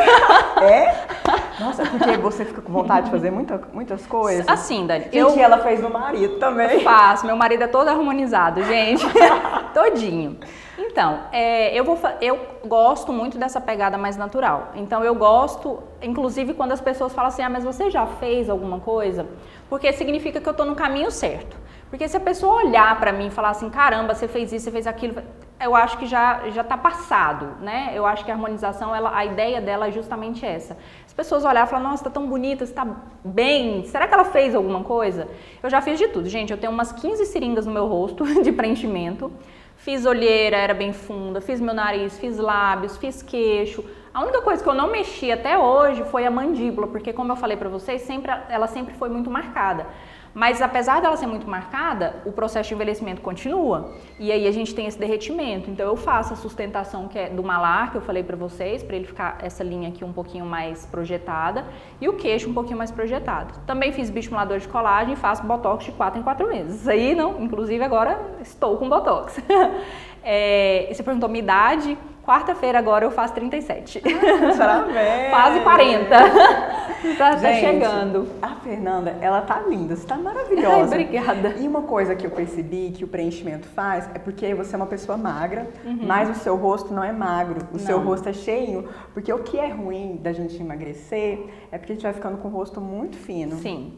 É? 0.61 1.07
Nossa, 1.59 1.85
porque 1.85 2.17
você 2.17 2.45
fica 2.45 2.61
com 2.61 2.71
vontade 2.71 3.05
de 3.05 3.11
fazer 3.11 3.31
muita, 3.31 3.61
muitas 3.73 4.05
coisas? 4.05 4.47
Assim, 4.47 4.85
Dani. 4.85 5.05
Gente, 5.05 5.15
eu... 5.15 5.39
ela 5.39 5.57
fez 5.59 5.81
no 5.81 5.89
marido 5.89 6.37
também. 6.37 6.81
Faço. 6.81 7.25
Meu 7.25 7.35
marido 7.35 7.63
é 7.63 7.67
todo 7.67 7.87
harmonizado, 7.87 8.63
gente. 8.63 9.05
Todinho. 9.73 10.37
Então, 10.77 11.21
é, 11.31 11.77
eu, 11.77 11.83
vou, 11.83 11.99
eu 12.21 12.39
gosto 12.65 13.11
muito 13.11 13.37
dessa 13.37 13.59
pegada 13.59 13.97
mais 13.97 14.15
natural. 14.15 14.71
Então, 14.75 15.03
eu 15.03 15.15
gosto, 15.15 15.81
inclusive 16.01 16.53
quando 16.53 16.71
as 16.71 16.81
pessoas 16.81 17.13
falam 17.13 17.29
assim, 17.29 17.41
ah, 17.41 17.49
mas 17.49 17.63
você 17.63 17.89
já 17.89 18.05
fez 18.05 18.49
alguma 18.49 18.79
coisa? 18.79 19.25
Porque 19.69 19.91
significa 19.93 20.39
que 20.39 20.47
eu 20.47 20.51
estou 20.51 20.65
no 20.65 20.75
caminho 20.75 21.09
certo. 21.09 21.57
Porque 21.89 22.07
se 22.07 22.17
a 22.17 22.19
pessoa 22.19 22.55
olhar 22.63 22.99
para 22.99 23.11
mim 23.11 23.27
e 23.27 23.31
falar 23.31 23.49
assim, 23.49 23.69
caramba, 23.69 24.13
você 24.13 24.27
fez 24.27 24.51
isso, 24.51 24.65
você 24.65 24.71
fez 24.71 24.85
aquilo, 24.85 25.21
eu 25.59 25.73
acho 25.73 25.97
que 25.97 26.05
já 26.05 26.49
já 26.49 26.61
está 26.61 26.77
passado, 26.77 27.57
né? 27.61 27.91
Eu 27.93 28.05
acho 28.05 28.25
que 28.25 28.31
a 28.31 28.33
harmonização, 28.33 28.93
ela, 28.93 29.15
a 29.15 29.25
ideia 29.25 29.61
dela 29.61 29.87
é 29.87 29.91
justamente 29.91 30.45
essa. 30.45 30.77
As 31.17 31.25
pessoas 31.25 31.45
olhar 31.45 31.65
e 31.65 31.67
falar, 31.67 31.81
nossa, 31.81 32.03
está 32.03 32.11
tão 32.11 32.27
bonita, 32.27 32.63
está 32.63 32.85
bem, 33.25 33.83
será 33.85 34.07
que 34.07 34.13
ela 34.13 34.25
fez 34.25 34.53
alguma 34.53 34.83
coisa? 34.83 35.27
Eu 35.63 35.67
já 35.67 35.81
fiz 35.81 35.97
de 35.97 36.07
tudo, 36.09 36.29
gente. 36.29 36.51
Eu 36.51 36.59
tenho 36.59 36.71
umas 36.71 36.91
15 36.91 37.25
seringas 37.25 37.65
no 37.65 37.73
meu 37.73 37.87
rosto 37.87 38.23
de 38.43 38.51
preenchimento. 38.51 39.31
Fiz 39.77 40.05
olheira, 40.05 40.57
era 40.57 40.75
bem 40.75 40.93
funda, 40.93 41.41
fiz 41.41 41.59
meu 41.59 41.73
nariz, 41.73 42.19
fiz 42.19 42.37
lábios, 42.37 42.97
fiz 42.97 43.23
queixo. 43.23 43.83
A 44.13 44.21
única 44.21 44.43
coisa 44.43 44.61
que 44.61 44.69
eu 44.69 44.75
não 44.75 44.91
mexi 44.91 45.31
até 45.31 45.57
hoje 45.57 46.03
foi 46.03 46.23
a 46.23 46.29
mandíbula, 46.29 46.85
porque 46.85 47.11
como 47.11 47.31
eu 47.31 47.35
falei 47.35 47.57
para 47.57 47.67
vocês, 47.67 48.03
sempre, 48.03 48.31
ela 48.47 48.67
sempre 48.67 48.93
foi 48.93 49.09
muito 49.09 49.31
marcada. 49.31 49.87
Mas 50.33 50.61
apesar 50.61 51.01
dela 51.01 51.17
ser 51.17 51.27
muito 51.27 51.49
marcada, 51.49 52.21
o 52.25 52.31
processo 52.31 52.69
de 52.69 52.75
envelhecimento 52.75 53.21
continua. 53.21 53.91
E 54.19 54.31
aí 54.31 54.47
a 54.47 54.51
gente 54.51 54.73
tem 54.73 54.87
esse 54.87 54.97
derretimento. 54.97 55.69
Então 55.69 55.85
eu 55.85 55.95
faço 55.95 56.33
a 56.33 56.35
sustentação 56.35 57.07
que 57.07 57.17
é 57.17 57.29
do 57.29 57.43
malar, 57.43 57.91
que 57.91 57.97
eu 57.97 58.01
falei 58.01 58.23
para 58.23 58.35
vocês, 58.35 58.83
para 58.83 58.95
ele 58.95 59.05
ficar 59.05 59.37
essa 59.41 59.63
linha 59.63 59.89
aqui 59.89 60.03
um 60.03 60.13
pouquinho 60.13 60.45
mais 60.45 60.85
projetada 60.85 61.65
e 61.99 62.07
o 62.07 62.13
queixo 62.13 62.49
um 62.49 62.53
pouquinho 62.53 62.77
mais 62.77 62.91
projetado. 62.91 63.53
Também 63.65 63.91
fiz 63.91 64.09
bioestimulador 64.09 64.59
de 64.59 64.67
colagem 64.67 65.13
e 65.13 65.15
faço 65.15 65.43
botox 65.43 65.85
de 65.85 65.91
4 65.91 66.19
em 66.19 66.23
4 66.23 66.47
meses. 66.47 66.81
Isso 66.81 66.89
aí 66.89 67.15
não, 67.15 67.41
inclusive 67.41 67.83
agora 67.83 68.19
estou 68.41 68.77
com 68.77 68.87
botox. 68.87 69.39
é, 70.23 70.89
você 70.91 71.03
perguntou 71.03 71.29
minha 71.29 71.43
idade. 71.43 71.97
Quarta-feira 72.27 72.77
agora 72.77 73.05
eu 73.05 73.11
faço 73.11 73.33
37. 73.35 74.01
Parabéns! 74.59 75.29
Quase 75.29 75.59
40. 75.61 76.09
tá, 77.17 77.37
tá 77.37 77.53
chegando. 77.53 78.27
A 78.41 78.49
Fernanda, 78.55 79.15
ela 79.21 79.39
tá 79.39 79.61
linda, 79.61 79.95
você 79.95 80.05
tá 80.05 80.17
maravilhosa. 80.17 80.93
Ai, 80.93 81.03
obrigada. 81.03 81.55
E 81.57 81.65
uma 81.65 81.83
coisa 81.83 82.17
que 82.17 82.27
eu 82.27 82.31
percebi 82.31 82.91
que 82.91 83.05
o 83.05 83.07
preenchimento 83.07 83.69
faz 83.69 84.09
é 84.13 84.19
porque 84.19 84.53
você 84.53 84.75
é 84.75 84.77
uma 84.77 84.87
pessoa 84.87 85.17
magra, 85.17 85.69
uhum. 85.85 85.99
mas 86.01 86.29
o 86.29 86.33
seu 86.33 86.57
rosto 86.57 86.93
não 86.93 87.01
é 87.01 87.13
magro, 87.13 87.65
o 87.71 87.77
não. 87.77 87.79
seu 87.79 87.97
rosto 87.97 88.27
é 88.27 88.33
cheio, 88.33 88.89
porque 89.13 89.31
o 89.31 89.39
que 89.39 89.57
é 89.57 89.69
ruim 89.69 90.17
da 90.21 90.33
gente 90.33 90.61
emagrecer 90.61 91.45
é 91.71 91.77
porque 91.77 91.93
a 91.93 91.95
gente 91.95 92.03
vai 92.03 92.13
ficando 92.13 92.39
com 92.39 92.49
o 92.49 92.51
rosto 92.51 92.81
muito 92.81 93.15
fino. 93.15 93.55
Sim. 93.55 93.93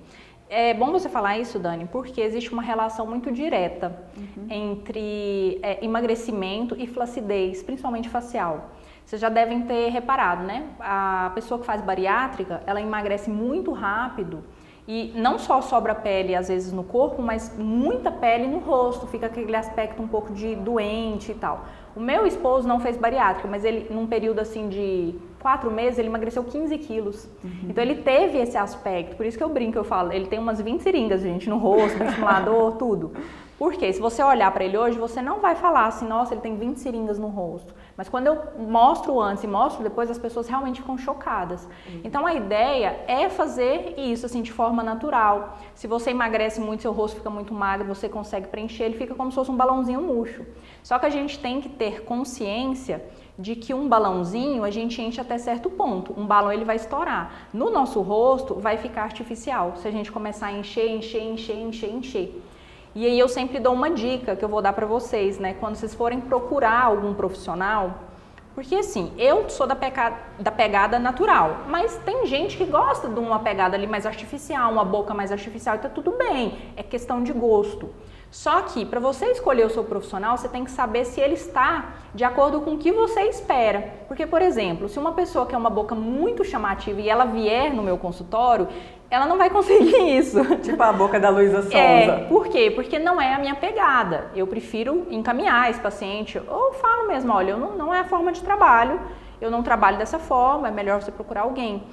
É 0.49 0.73
bom 0.73 0.91
você 0.91 1.07
falar 1.07 1.37
isso, 1.37 1.59
Dani, 1.59 1.85
porque 1.85 2.19
existe 2.19 2.51
uma 2.51 2.63
relação 2.63 3.05
muito 3.05 3.31
direta 3.31 3.95
uhum. 4.17 4.47
entre 4.49 5.59
é, 5.61 5.85
emagrecimento 5.85 6.75
e 6.75 6.87
flacidez, 6.87 7.61
principalmente 7.61 8.09
facial. 8.09 8.71
Vocês 9.05 9.21
já 9.21 9.29
devem 9.29 9.61
ter 9.61 9.89
reparado, 9.89 10.43
né? 10.43 10.67
A 10.79 11.31
pessoa 11.35 11.59
que 11.59 11.67
faz 11.67 11.81
bariátrica, 11.81 12.63
ela 12.65 12.81
emagrece 12.81 13.29
muito 13.29 13.71
rápido 13.71 14.43
e 14.87 15.11
não 15.15 15.37
só 15.37 15.61
sobra 15.61 15.93
pele 15.93 16.35
às 16.35 16.47
vezes 16.47 16.73
no 16.73 16.83
corpo, 16.83 17.21
mas 17.21 17.55
muita 17.55 18.11
pele 18.11 18.47
no 18.47 18.57
rosto, 18.57 19.05
fica 19.05 19.27
aquele 19.27 19.55
aspecto 19.55 20.01
um 20.01 20.07
pouco 20.07 20.33
de 20.33 20.55
doente 20.55 21.31
e 21.31 21.35
tal. 21.35 21.65
O 21.95 21.99
meu 21.99 22.25
esposo 22.25 22.67
não 22.67 22.79
fez 22.79 22.97
bariátrica, 22.97 23.47
mas 23.47 23.63
ele, 23.63 23.87
num 23.93 24.07
período 24.07 24.39
assim 24.39 24.67
de 24.67 25.13
quatro 25.39 25.71
meses, 25.71 25.97
ele 25.97 26.07
emagreceu 26.07 26.43
15 26.43 26.77
quilos. 26.79 27.29
Uhum. 27.43 27.69
Então 27.69 27.83
ele 27.83 27.95
teve 27.95 28.37
esse 28.37 28.57
aspecto, 28.57 29.15
por 29.15 29.25
isso 29.25 29.37
que 29.37 29.43
eu 29.43 29.49
brinco, 29.49 29.77
eu 29.77 29.83
falo, 29.83 30.11
ele 30.11 30.27
tem 30.27 30.39
umas 30.39 30.61
20 30.61 30.81
seringas, 30.81 31.21
gente, 31.21 31.49
no 31.49 31.57
rosto, 31.57 31.97
no 31.97 32.05
estimulador, 32.05 32.73
tudo. 32.77 33.13
Porque 33.59 33.91
se 33.91 33.99
você 33.99 34.23
olhar 34.23 34.49
para 34.53 34.63
ele 34.63 34.77
hoje, 34.77 34.97
você 34.97 35.21
não 35.21 35.41
vai 35.41 35.53
falar 35.53 35.87
assim, 35.87 36.07
nossa, 36.07 36.33
ele 36.33 36.39
tem 36.39 36.55
20 36.55 36.77
seringas 36.77 37.19
no 37.19 37.27
rosto. 37.27 37.73
Mas 37.97 38.07
quando 38.07 38.27
eu 38.27 38.41
mostro 38.57 39.19
antes 39.19 39.43
e 39.43 39.47
mostro 39.47 39.83
depois, 39.83 40.09
as 40.09 40.17
pessoas 40.17 40.47
realmente 40.47 40.79
ficam 40.79 40.97
chocadas. 40.97 41.65
Uhum. 41.65 41.99
Então 42.05 42.25
a 42.25 42.33
ideia 42.33 43.01
é 43.05 43.27
fazer 43.27 43.95
isso 43.97 44.25
assim 44.25 44.41
de 44.41 44.53
forma 44.53 44.81
natural. 44.81 45.57
Se 45.75 45.87
você 45.87 46.11
emagrece 46.11 46.61
muito, 46.61 46.83
seu 46.83 46.93
rosto 46.93 47.17
fica 47.17 47.29
muito 47.29 47.53
magro, 47.53 47.85
você 47.85 48.07
consegue 48.07 48.47
preencher, 48.47 48.83
ele 48.85 48.97
fica 48.97 49.13
como 49.13 49.29
se 49.29 49.35
fosse 49.35 49.51
um 49.51 49.57
balãozinho 49.57 50.01
murcho. 50.01 50.45
Só 50.81 50.97
que 50.97 51.05
a 51.05 51.09
gente 51.09 51.37
tem 51.39 51.59
que 51.59 51.67
ter 51.67 52.03
consciência 52.05 53.03
de 53.39 53.55
que 53.55 53.73
um 53.73 53.87
balãozinho 53.87 54.65
a 54.65 54.69
gente 54.69 55.01
enche 55.01 55.21
até 55.21 55.37
certo 55.37 55.69
ponto. 55.69 56.13
Um 56.17 56.25
balão 56.25 56.51
ele 56.51 56.65
vai 56.65 56.75
estourar. 56.75 57.47
No 57.53 57.71
nosso 57.71 58.01
rosto 58.01 58.55
vai 58.55 58.75
ficar 58.75 59.03
artificial. 59.03 59.77
Se 59.77 59.87
a 59.87 59.91
gente 59.91 60.11
começar 60.11 60.47
a 60.47 60.51
encher, 60.51 60.89
encher, 60.89 61.23
encher, 61.23 61.57
encher, 61.57 61.89
encher. 61.89 62.43
E 62.93 63.05
aí 63.05 63.17
eu 63.17 63.29
sempre 63.29 63.59
dou 63.59 63.73
uma 63.73 63.89
dica 63.89 64.35
que 64.35 64.43
eu 64.43 64.49
vou 64.49 64.61
dar 64.61 64.73
para 64.73 64.85
vocês, 64.85 65.39
né? 65.39 65.53
Quando 65.53 65.75
vocês 65.75 65.95
forem 65.95 66.19
procurar 66.19 66.83
algum 66.83 67.13
profissional, 67.13 68.08
porque 68.59 68.75
assim, 68.75 69.13
eu 69.17 69.49
sou 69.49 69.65
da, 69.65 69.73
pegada, 69.73 70.17
da 70.37 70.51
pegada 70.51 70.99
natural, 70.99 71.59
mas 71.69 71.95
tem 71.99 72.25
gente 72.25 72.57
que 72.57 72.65
gosta 72.65 73.07
de 73.07 73.17
uma 73.17 73.39
pegada 73.39 73.77
ali 73.77 73.87
mais 73.87 74.05
artificial, 74.05 74.69
uma 74.69 74.83
boca 74.83 75.13
mais 75.13 75.31
artificial, 75.31 75.77
e 75.77 75.79
tá 75.79 75.87
tudo 75.87 76.11
bem, 76.11 76.57
é 76.75 76.83
questão 76.83 77.23
de 77.23 77.31
gosto. 77.31 77.89
Só 78.29 78.61
que 78.63 78.85
para 78.85 78.99
você 78.99 79.27
escolher 79.27 79.65
o 79.65 79.69
seu 79.69 79.85
profissional, 79.85 80.37
você 80.37 80.49
tem 80.49 80.65
que 80.65 80.71
saber 80.71 81.05
se 81.05 81.21
ele 81.21 81.35
está 81.35 81.93
de 82.13 82.25
acordo 82.25 82.59
com 82.59 82.73
o 82.73 82.77
que 82.77 82.91
você 82.91 83.21
espera. 83.29 83.93
Porque, 84.09 84.27
por 84.27 84.41
exemplo, 84.41 84.89
se 84.89 84.99
uma 84.99 85.13
pessoa 85.13 85.45
quer 85.45 85.55
uma 85.55 85.69
boca 85.69 85.95
muito 85.95 86.43
chamativa 86.43 86.99
e 86.99 87.07
ela 87.07 87.23
vier 87.23 87.73
no 87.73 87.81
meu 87.81 87.97
consultório, 87.97 88.67
ela 89.09 89.25
não 89.25 89.37
vai 89.37 89.49
conseguir 89.49 89.97
isso. 90.17 90.43
Tipo 90.57 90.81
a 90.83 90.93
boca 90.93 91.19
da 91.19 91.29
Luísa 91.29 91.61
Souza. 91.63 91.77
É, 91.77 92.25
por 92.27 92.47
quê? 92.47 92.71
Porque 92.71 92.99
não 92.99 93.19
é 93.19 93.33
a 93.33 93.39
minha 93.39 93.55
pegada. 93.55 94.29
Eu 94.35 94.45
prefiro 94.45 95.07
encaminhar 95.09 95.69
esse 95.69 95.79
paciente, 95.79 96.41
ou 96.47 96.73
falo 96.73 97.07
mesmo, 97.07 97.33
olha, 97.33 97.57
não, 97.57 97.75
não 97.75 97.93
é 97.93 97.99
a 97.99 98.05
forma 98.05 98.31
de 98.31 98.41
trabalho, 98.41 98.99
eu 99.41 99.49
não 99.49 99.63
trabalho 99.63 99.97
dessa 99.97 100.19
forma, 100.19 100.67
é 100.67 100.71
melhor 100.71 101.01
você 101.01 101.11
procurar 101.11 101.41
alguém. 101.41 101.83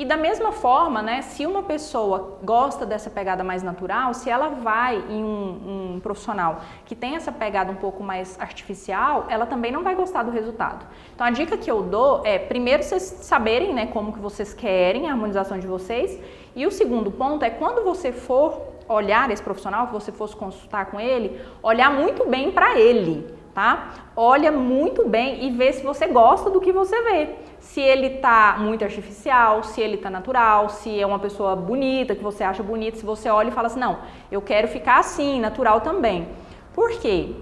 E 0.00 0.04
da 0.06 0.16
mesma 0.16 0.50
forma, 0.50 1.02
né, 1.02 1.20
se 1.20 1.44
uma 1.44 1.62
pessoa 1.62 2.38
gosta 2.42 2.86
dessa 2.86 3.10
pegada 3.10 3.44
mais 3.44 3.62
natural, 3.62 4.14
se 4.14 4.30
ela 4.30 4.48
vai 4.48 4.96
em 4.96 5.22
um, 5.22 5.96
um, 5.96 6.00
profissional 6.00 6.62
que 6.86 6.96
tem 6.96 7.16
essa 7.16 7.30
pegada 7.30 7.70
um 7.70 7.74
pouco 7.74 8.02
mais 8.02 8.40
artificial, 8.40 9.26
ela 9.28 9.44
também 9.44 9.70
não 9.70 9.82
vai 9.82 9.94
gostar 9.94 10.22
do 10.22 10.30
resultado. 10.30 10.86
Então 11.14 11.26
a 11.26 11.30
dica 11.30 11.54
que 11.58 11.70
eu 11.70 11.82
dou 11.82 12.22
é, 12.24 12.38
primeiro 12.38 12.82
vocês 12.82 13.02
saberem 13.02 13.74
né, 13.74 13.88
como 13.88 14.10
que 14.10 14.18
vocês 14.18 14.54
querem 14.54 15.06
a 15.06 15.10
harmonização 15.10 15.58
de 15.58 15.66
vocês, 15.66 16.18
e 16.56 16.66
o 16.66 16.70
segundo 16.70 17.10
ponto 17.10 17.44
é 17.44 17.50
quando 17.50 17.84
você 17.84 18.10
for 18.10 18.58
olhar 18.88 19.30
esse 19.30 19.42
profissional, 19.42 19.88
que 19.88 19.92
você 19.92 20.10
fosse 20.10 20.34
consultar 20.34 20.86
com 20.86 20.98
ele, 20.98 21.38
olhar 21.62 21.92
muito 21.92 22.26
bem 22.26 22.50
para 22.50 22.80
ele 22.80 23.38
tá? 23.54 23.90
Olha 24.16 24.52
muito 24.52 25.08
bem 25.08 25.44
e 25.44 25.50
vê 25.50 25.72
se 25.72 25.82
você 25.82 26.06
gosta 26.06 26.50
do 26.50 26.60
que 26.60 26.72
você 26.72 27.00
vê. 27.02 27.34
Se 27.58 27.80
ele 27.80 28.10
tá 28.18 28.56
muito 28.58 28.84
artificial, 28.84 29.62
se 29.62 29.80
ele 29.80 29.96
tá 29.96 30.08
natural, 30.08 30.68
se 30.68 31.00
é 31.00 31.06
uma 31.06 31.18
pessoa 31.18 31.54
bonita, 31.54 32.14
que 32.14 32.22
você 32.22 32.42
acha 32.42 32.62
bonita, 32.62 32.96
se 32.96 33.04
você 33.04 33.28
olha 33.28 33.48
e 33.48 33.52
fala 33.52 33.66
assim, 33.66 33.80
não, 33.80 33.98
eu 34.30 34.40
quero 34.40 34.68
ficar 34.68 34.98
assim, 34.98 35.40
natural 35.40 35.80
também. 35.80 36.28
Por 36.74 36.90
quê? 37.00 37.34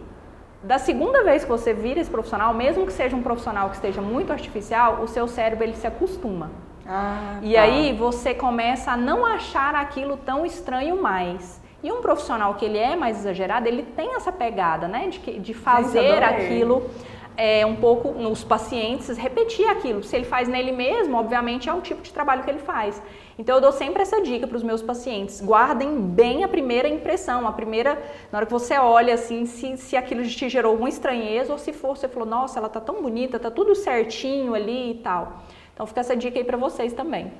Da 0.63 0.79
segunda 0.79 1.23
vez 1.23 1.45
que 1.45 1.51
você 1.51 1.73
vira 1.73 2.01
esse 2.01 2.11
profissional, 2.11 2.53
mesmo 2.53 2.85
que 2.85 2.93
seja 2.93 3.15
um 3.15 3.23
profissional 3.23 3.69
que 3.69 3.77
esteja 3.77 4.03
muito 4.03 4.33
artificial, 4.33 5.03
o 5.03 5.07
seu 5.07 5.29
cérebro 5.29 5.65
ele 5.65 5.77
se 5.77 5.87
acostuma. 5.87 6.51
Ah, 6.85 7.39
e 7.43 7.53
tá. 7.53 7.63
aí 7.63 7.93
você 7.93 8.35
começa 8.35 8.93
a 8.93 8.97
não 8.97 9.25
achar 9.25 9.75
aquilo 9.75 10.17
tão 10.17 10.45
estranho 10.45 11.01
mais. 11.01 11.61
E 11.83 11.93
um 11.93 12.01
profissional 12.01 12.55
que 12.55 12.65
ele 12.65 12.79
é 12.79 12.97
mais 12.97 13.19
exagerado, 13.19 13.69
ele 13.69 13.83
tem 13.83 14.15
essa 14.17 14.33
pegada, 14.33 14.89
né, 14.89 15.09
de, 15.09 15.39
de 15.39 15.55
fazer 15.55 16.23
aquilo 16.25 16.91
é, 17.39 17.65
um 17.65 17.77
pouco 17.77 18.11
nos 18.11 18.43
pacientes, 18.43 19.17
repetir 19.17 19.65
aquilo. 19.69 20.03
Se 20.03 20.17
ele 20.17 20.25
faz 20.25 20.49
nele 20.49 20.73
mesmo, 20.73 21.17
obviamente 21.17 21.69
é 21.69 21.73
um 21.73 21.81
tipo 21.81 22.03
de 22.03 22.13
trabalho 22.13 22.43
que 22.43 22.51
ele 22.51 22.59
faz. 22.59 23.01
Então 23.39 23.55
eu 23.55 23.61
dou 23.61 23.71
sempre 23.71 24.03
essa 24.03 24.21
dica 24.21 24.45
para 24.45 24.57
os 24.57 24.65
meus 24.65 24.83
pacientes: 24.83 25.41
guardem 25.41 26.01
bem 26.01 26.43
a 26.43 26.49
primeira 26.49 26.89
impressão, 26.89 27.47
a 27.47 27.53
primeira, 27.53 27.97
na 28.33 28.39
hora 28.39 28.47
que 28.47 28.53
você 28.53 28.77
olha 28.77 29.15
assim, 29.15 29.47
se, 29.47 29.77
se 29.77 29.97
aquilo 29.97 30.27
te 30.27 30.49
gerou 30.49 30.73
alguma 30.73 30.89
estranheza 30.89 31.53
ou 31.53 31.59
se 31.59 31.73
for, 31.73 31.97
você 31.97 32.09
falou, 32.09 32.29
nossa, 32.29 32.59
ela 32.59 32.69
tá 32.69 32.81
tão 32.81 33.01
bonita, 33.01 33.39
tá 33.39 33.53
tudo 33.53 33.73
certinho 33.77 34.53
ali 34.53 34.91
e 34.91 34.95
tal. 34.95 35.45
Então 35.73 35.87
fica 35.87 36.01
essa 36.01 36.17
dica 36.17 36.37
aí 36.37 36.45
para 36.45 36.57
vocês 36.57 36.93
também. 36.93 37.31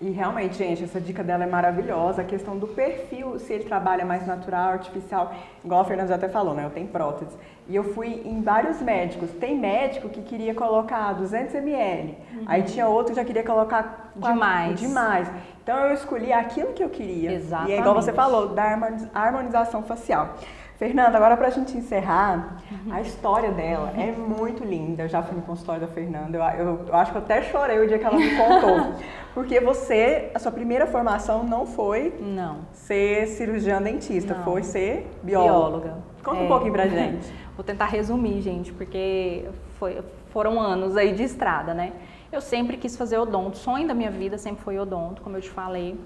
E 0.00 0.08
realmente, 0.10 0.56
gente, 0.56 0.82
essa 0.82 0.98
dica 0.98 1.22
dela 1.22 1.44
é 1.44 1.46
maravilhosa. 1.46 2.22
A 2.22 2.24
questão 2.24 2.56
do 2.56 2.66
perfil, 2.66 3.38
se 3.38 3.52
ele 3.52 3.64
trabalha 3.64 4.02
mais 4.02 4.26
natural, 4.26 4.72
artificial, 4.72 5.34
igual 5.62 5.82
a 5.82 5.84
Fernanda 5.84 6.08
já 6.08 6.14
até 6.14 6.28
falou, 6.28 6.54
né? 6.54 6.64
Eu 6.64 6.70
tenho 6.70 6.88
prótese. 6.88 7.36
E 7.68 7.76
eu 7.76 7.84
fui 7.84 8.22
em 8.24 8.40
vários 8.40 8.80
médicos. 8.80 9.30
Tem 9.32 9.58
médico 9.58 10.08
que 10.08 10.22
queria 10.22 10.54
colocar 10.54 11.12
200 11.12 11.54
ml. 11.54 12.16
Uhum. 12.32 12.44
Aí 12.46 12.62
tinha 12.62 12.88
outro 12.88 13.12
que 13.12 13.20
já 13.20 13.24
queria 13.26 13.44
colocar 13.44 14.10
demais. 14.16 14.80
demais. 14.80 15.30
Então 15.62 15.78
eu 15.86 15.92
escolhi 15.92 16.32
aquilo 16.32 16.72
que 16.72 16.82
eu 16.82 16.88
queria. 16.88 17.32
Exatamente. 17.32 17.72
E 17.72 17.74
é 17.74 17.78
igual 17.78 17.94
você 17.94 18.12
falou, 18.12 18.48
da 18.48 18.64
harmonização 19.12 19.82
facial. 19.82 20.34
Fernanda, 20.80 21.18
agora 21.18 21.36
para 21.36 21.48
a 21.48 21.50
gente 21.50 21.76
encerrar, 21.76 22.56
a 22.90 23.02
história 23.02 23.52
dela 23.52 23.92
é 23.98 24.12
muito 24.12 24.64
linda. 24.64 25.02
Eu 25.02 25.08
já 25.10 25.22
fui 25.22 25.36
no 25.36 25.42
consultório 25.42 25.82
da 25.82 25.86
Fernanda, 25.86 26.38
eu, 26.38 26.42
eu, 26.42 26.86
eu, 26.86 26.94
acho 26.94 27.12
que 27.12 27.18
eu 27.18 27.22
até 27.22 27.42
chorei 27.42 27.78
o 27.80 27.86
dia 27.86 27.98
que 27.98 28.04
ela 28.06 28.16
me 28.16 28.34
contou. 28.34 28.94
porque 29.34 29.60
você, 29.60 30.30
a 30.34 30.38
sua 30.38 30.50
primeira 30.50 30.86
formação 30.86 31.44
não 31.44 31.66
foi 31.66 32.14
não. 32.18 32.60
ser 32.72 33.26
cirurgiã 33.26 33.82
dentista, 33.82 34.32
não. 34.32 34.42
foi 34.42 34.62
ser 34.62 35.06
bióloga. 35.22 35.52
bióloga. 35.52 35.98
Conta 36.24 36.40
é. 36.40 36.42
um 36.44 36.48
pouquinho 36.48 36.72
pra 36.72 36.88
gente. 36.88 37.30
Vou 37.54 37.62
tentar 37.62 37.84
resumir, 37.84 38.40
gente, 38.40 38.72
porque 38.72 39.50
foi, 39.78 40.00
foram 40.30 40.58
anos 40.58 40.96
aí 40.96 41.12
de 41.12 41.24
estrada, 41.24 41.74
né? 41.74 41.92
Eu 42.32 42.40
sempre 42.40 42.78
quis 42.78 42.96
fazer 42.96 43.18
odonto, 43.18 43.50
o 43.50 43.60
sonho 43.60 43.86
da 43.86 43.92
minha 43.92 44.10
vida 44.10 44.38
sempre 44.38 44.64
foi 44.64 44.78
odonto, 44.78 45.20
como 45.20 45.36
eu 45.36 45.42
te 45.42 45.50
falei. 45.50 46.00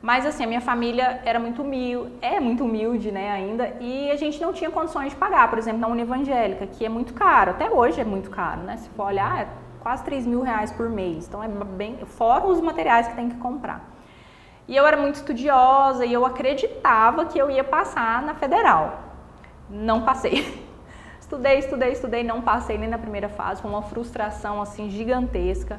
Mas 0.00 0.24
assim, 0.24 0.44
a 0.44 0.46
minha 0.46 0.60
família 0.60 1.20
era 1.24 1.40
muito 1.40 1.62
humilde, 1.62 2.12
é 2.22 2.38
muito 2.38 2.64
humilde, 2.64 3.10
né, 3.10 3.30
ainda, 3.32 3.76
e 3.80 4.10
a 4.10 4.16
gente 4.16 4.40
não 4.40 4.52
tinha 4.52 4.70
condições 4.70 5.10
de 5.10 5.16
pagar, 5.16 5.50
por 5.50 5.58
exemplo, 5.58 5.80
na 5.80 5.88
Univangélica, 5.88 6.66
que 6.66 6.84
é 6.84 6.88
muito 6.88 7.12
caro, 7.14 7.50
até 7.50 7.68
hoje 7.68 8.00
é 8.00 8.04
muito 8.04 8.30
caro, 8.30 8.60
né? 8.60 8.76
Se 8.76 8.88
for 8.90 9.06
olhar, 9.06 9.40
é 9.40 9.48
quase 9.80 10.04
3 10.04 10.26
mil 10.26 10.42
reais 10.42 10.70
por 10.70 10.88
mês. 10.88 11.26
Então 11.26 11.42
é 11.42 11.48
bem. 11.48 11.98
Fora 12.04 12.46
os 12.46 12.60
materiais 12.60 13.08
que 13.08 13.16
tem 13.16 13.28
que 13.28 13.36
comprar. 13.36 13.88
E 14.66 14.76
eu 14.76 14.86
era 14.86 14.96
muito 14.96 15.14
estudiosa 15.14 16.04
e 16.04 16.12
eu 16.12 16.26
acreditava 16.26 17.24
que 17.24 17.38
eu 17.38 17.50
ia 17.50 17.64
passar 17.64 18.22
na 18.22 18.34
federal. 18.34 19.00
Não 19.70 20.02
passei. 20.02 20.66
Estudei, 21.18 21.58
estudei, 21.58 21.92
estudei, 21.92 22.24
não 22.24 22.40
passei 22.40 22.78
nem 22.78 22.88
na 22.88 22.96
primeira 22.96 23.28
fase, 23.28 23.60
foi 23.60 23.70
uma 23.70 23.82
frustração 23.82 24.62
assim 24.62 24.88
gigantesca. 24.88 25.78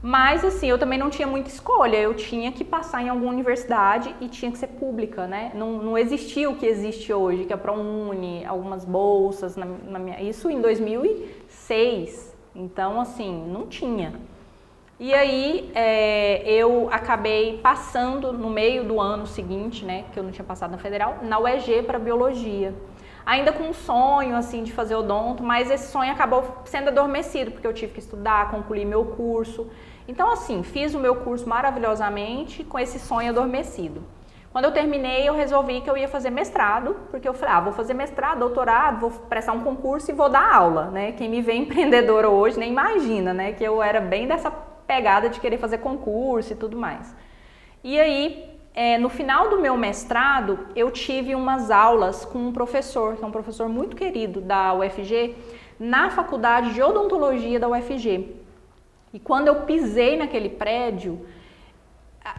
Mas 0.00 0.44
assim, 0.44 0.68
eu 0.68 0.78
também 0.78 0.98
não 0.98 1.10
tinha 1.10 1.26
muita 1.26 1.48
escolha, 1.48 1.96
eu 1.96 2.14
tinha 2.14 2.52
que 2.52 2.64
passar 2.64 3.02
em 3.02 3.08
alguma 3.08 3.32
universidade 3.32 4.14
e 4.20 4.28
tinha 4.28 4.50
que 4.50 4.58
ser 4.58 4.68
pública, 4.68 5.26
né? 5.26 5.50
Não, 5.54 5.78
não 5.78 5.98
existia 5.98 6.48
o 6.48 6.54
que 6.54 6.66
existe 6.66 7.12
hoje, 7.12 7.44
que 7.44 7.52
é 7.52 7.56
a 7.56 7.58
ProUni, 7.58 8.44
algumas 8.44 8.84
bolsas, 8.84 9.56
na, 9.56 9.66
na 9.66 9.98
minha, 9.98 10.22
isso 10.22 10.48
em 10.48 10.60
2006. 10.60 12.36
Então, 12.54 13.00
assim, 13.00 13.44
não 13.48 13.66
tinha. 13.66 14.12
E 15.00 15.12
aí 15.14 15.70
é, 15.74 16.42
eu 16.48 16.88
acabei 16.92 17.58
passando 17.58 18.32
no 18.32 18.50
meio 18.50 18.84
do 18.84 19.00
ano 19.00 19.26
seguinte, 19.26 19.84
né, 19.84 20.04
que 20.12 20.18
eu 20.18 20.22
não 20.22 20.30
tinha 20.30 20.44
passado 20.44 20.70
na 20.70 20.78
federal, 20.78 21.18
na 21.22 21.38
UEG 21.38 21.82
para 21.82 21.98
biologia 21.98 22.74
ainda 23.28 23.52
com 23.52 23.64
um 23.64 23.74
sonho 23.74 24.34
assim 24.34 24.62
de 24.62 24.72
fazer 24.72 24.94
odonto, 24.94 25.42
mas 25.42 25.70
esse 25.70 25.92
sonho 25.92 26.10
acabou 26.10 26.62
sendo 26.64 26.88
adormecido 26.88 27.50
porque 27.50 27.66
eu 27.66 27.74
tive 27.74 27.92
que 27.92 27.98
estudar, 28.00 28.50
concluir 28.50 28.86
meu 28.86 29.04
curso. 29.04 29.70
Então 30.08 30.32
assim, 30.32 30.62
fiz 30.62 30.94
o 30.94 30.98
meu 30.98 31.16
curso 31.16 31.46
maravilhosamente 31.46 32.64
com 32.64 32.78
esse 32.78 32.98
sonho 32.98 33.28
adormecido. 33.28 34.02
Quando 34.50 34.64
eu 34.64 34.72
terminei, 34.72 35.28
eu 35.28 35.34
resolvi 35.34 35.82
que 35.82 35.90
eu 35.90 35.96
ia 35.96 36.08
fazer 36.08 36.30
mestrado, 36.30 36.96
porque 37.10 37.28
eu 37.28 37.34
falei, 37.34 37.54
ah, 37.54 37.60
vou 37.60 37.72
fazer 37.74 37.92
mestrado, 37.92 38.38
doutorado, 38.38 38.98
vou 38.98 39.10
prestar 39.10 39.52
um 39.52 39.60
concurso 39.60 40.10
e 40.10 40.14
vou 40.14 40.30
dar 40.30 40.50
aula, 40.54 40.86
né? 40.86 41.12
Quem 41.12 41.28
me 41.28 41.42
vê 41.42 41.52
empreendedora 41.64 42.30
hoje 42.30 42.58
nem 42.58 42.70
imagina, 42.70 43.34
né, 43.34 43.52
que 43.52 43.62
eu 43.62 43.82
era 43.82 44.00
bem 44.00 44.26
dessa 44.26 44.50
pegada 44.86 45.28
de 45.28 45.38
querer 45.38 45.58
fazer 45.58 45.78
concurso 45.78 46.54
e 46.54 46.56
tudo 46.56 46.78
mais. 46.78 47.14
E 47.84 48.00
aí, 48.00 48.57
é, 48.74 48.98
no 48.98 49.08
final 49.08 49.48
do 49.50 49.58
meu 49.58 49.76
mestrado, 49.76 50.66
eu 50.76 50.90
tive 50.90 51.34
umas 51.34 51.70
aulas 51.70 52.24
com 52.24 52.38
um 52.38 52.52
professor, 52.52 53.16
que 53.16 53.24
é 53.24 53.26
um 53.26 53.32
professor 53.32 53.68
muito 53.68 53.96
querido 53.96 54.40
da 54.40 54.72
UFG, 54.74 55.34
na 55.78 56.10
faculdade 56.10 56.74
de 56.74 56.82
odontologia 56.82 57.58
da 57.58 57.68
UFG. 57.68 58.36
E 59.12 59.18
quando 59.18 59.48
eu 59.48 59.62
pisei 59.62 60.16
naquele 60.16 60.48
prédio, 60.48 61.26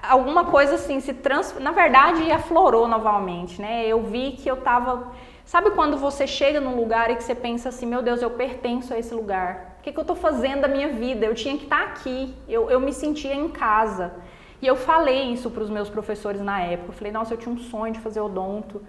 alguma 0.03 0.45
coisa 0.45 0.75
assim 0.75 0.99
se 0.99 1.13
trans... 1.13 1.55
na 1.59 1.71
verdade 1.71 2.31
aflorou 2.31 2.87
novamente, 2.87 3.61
né? 3.61 3.87
Eu 3.87 4.03
vi 4.03 4.33
que 4.33 4.49
eu 4.49 4.57
tava, 4.57 5.11
sabe 5.45 5.71
quando 5.71 5.97
você 5.97 6.27
chega 6.27 6.59
num 6.59 6.75
lugar 6.75 7.09
e 7.09 7.15
que 7.15 7.23
você 7.23 7.33
pensa 7.33 7.69
assim, 7.69 7.85
meu 7.85 8.01
Deus, 8.01 8.21
eu 8.21 8.29
pertenço 8.31 8.93
a 8.93 8.99
esse 8.99 9.13
lugar. 9.13 9.77
O 9.79 9.81
que, 9.81 9.91
que 9.91 9.97
eu 9.97 10.01
estou 10.01 10.15
fazendo 10.15 10.61
da 10.61 10.67
minha 10.67 10.89
vida? 10.89 11.25
Eu 11.25 11.33
tinha 11.33 11.57
que 11.57 11.63
estar 11.63 11.79
tá 11.79 11.83
aqui. 11.85 12.35
Eu, 12.47 12.69
eu 12.69 12.79
me 12.79 12.91
sentia 12.93 13.33
em 13.33 13.47
casa. 13.47 14.13
E 14.61 14.67
eu 14.67 14.75
falei 14.75 15.33
isso 15.33 15.49
para 15.49 15.63
os 15.63 15.69
meus 15.69 15.89
professores 15.89 16.41
na 16.41 16.61
época. 16.61 16.89
Eu 16.89 16.93
falei, 16.93 17.11
nossa, 17.11 17.33
eu 17.33 17.37
tinha 17.37 17.53
um 17.53 17.57
sonho 17.57 17.93
de 17.93 17.99
fazer 17.99 18.19
odonto, 18.19 18.81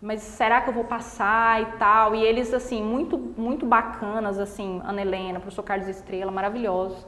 mas 0.00 0.20
será 0.20 0.60
que 0.60 0.68
eu 0.68 0.74
vou 0.74 0.84
passar 0.84 1.62
e 1.62 1.66
tal? 1.78 2.14
E 2.14 2.22
eles, 2.22 2.52
assim, 2.52 2.82
muito, 2.82 3.16
muito 3.16 3.64
bacanas, 3.64 4.38
assim, 4.38 4.80
Ana 4.84 5.00
Helena, 5.00 5.40
professor 5.40 5.62
Carlos 5.62 5.88
Estrela, 5.88 6.30
maravilhosos. 6.30 7.06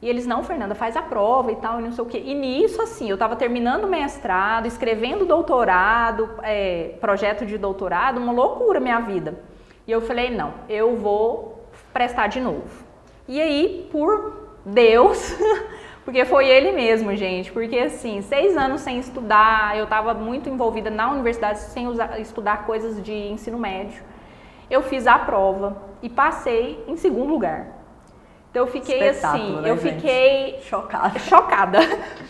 E 0.00 0.08
eles, 0.08 0.26
não, 0.26 0.42
Fernanda, 0.42 0.74
faz 0.74 0.96
a 0.96 1.02
prova 1.02 1.52
e 1.52 1.56
tal, 1.56 1.78
e 1.78 1.82
não 1.82 1.92
sei 1.92 2.02
o 2.02 2.06
quê. 2.06 2.20
E 2.24 2.34
nisso, 2.34 2.82
assim, 2.82 3.08
eu 3.08 3.14
estava 3.14 3.36
terminando 3.36 3.84
o 3.84 3.88
mestrado, 3.88 4.66
escrevendo 4.66 5.24
doutorado, 5.24 6.28
é, 6.42 6.96
projeto 7.00 7.46
de 7.46 7.56
doutorado, 7.56 8.18
uma 8.18 8.32
loucura 8.32 8.80
minha 8.80 8.98
vida. 8.98 9.38
E 9.86 9.92
eu 9.92 10.00
falei, 10.00 10.30
não, 10.30 10.54
eu 10.68 10.96
vou 10.96 11.68
prestar 11.92 12.26
de 12.26 12.40
novo. 12.40 12.84
E 13.28 13.40
aí, 13.40 13.88
por 13.92 14.58
Deus, 14.64 15.36
Porque 16.04 16.24
foi 16.24 16.48
ele 16.48 16.72
mesmo, 16.72 17.14
gente. 17.14 17.52
Porque 17.52 17.78
assim, 17.78 18.22
seis 18.22 18.56
anos 18.56 18.80
sem 18.80 18.98
estudar, 18.98 19.76
eu 19.76 19.84
estava 19.84 20.12
muito 20.14 20.48
envolvida 20.48 20.90
na 20.90 21.10
universidade 21.10 21.60
sem 21.60 21.86
usar, 21.86 22.20
estudar 22.20 22.66
coisas 22.66 23.02
de 23.02 23.12
ensino 23.12 23.58
médio. 23.58 24.02
Eu 24.68 24.82
fiz 24.82 25.06
a 25.06 25.18
prova 25.18 25.76
e 26.02 26.08
passei 26.08 26.82
em 26.88 26.96
segundo 26.96 27.32
lugar. 27.32 27.82
Então 28.50 28.64
eu 28.64 28.66
fiquei 28.66 29.08
assim, 29.08 29.60
né, 29.60 29.70
eu 29.70 29.78
gente? 29.78 29.94
fiquei 29.94 30.60
chocada. 30.62 31.18
Chocada. 31.20 31.78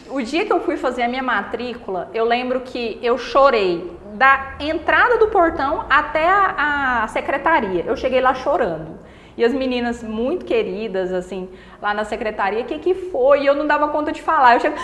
O 0.09 0.23
dia 0.23 0.47
que 0.47 0.53
eu 0.53 0.61
fui 0.61 0.77
fazer 0.77 1.03
a 1.03 1.09
minha 1.09 1.23
matrícula, 1.23 2.11
eu 2.15 2.25
lembro 2.25 2.61
que 2.61 2.99
eu 3.03 3.19
chorei 3.19 3.91
da 4.15 4.55
entrada 4.61 5.19
do 5.19 5.29
portão 5.29 5.85
até 5.91 6.29
a, 6.29 7.03
a 7.03 7.09
secretaria. 7.09 7.83
Eu 7.85 7.97
cheguei 7.97 8.21
lá 8.21 8.35
chorando. 8.35 9.01
E 9.37 9.45
as 9.45 9.53
meninas 9.53 10.03
muito 10.03 10.45
queridas, 10.45 11.13
assim, 11.13 11.49
lá 11.81 11.95
na 11.95 12.05
secretaria, 12.05 12.61
o 12.61 12.65
que 12.65 12.79
que 12.79 12.95
foi? 12.95 13.43
E 13.43 13.47
eu 13.47 13.55
não 13.55 13.67
dava 13.67 13.89
conta 13.89 14.13
de 14.13 14.21
falar. 14.21 14.55
Eu 14.55 14.61
cheguei... 14.61 14.79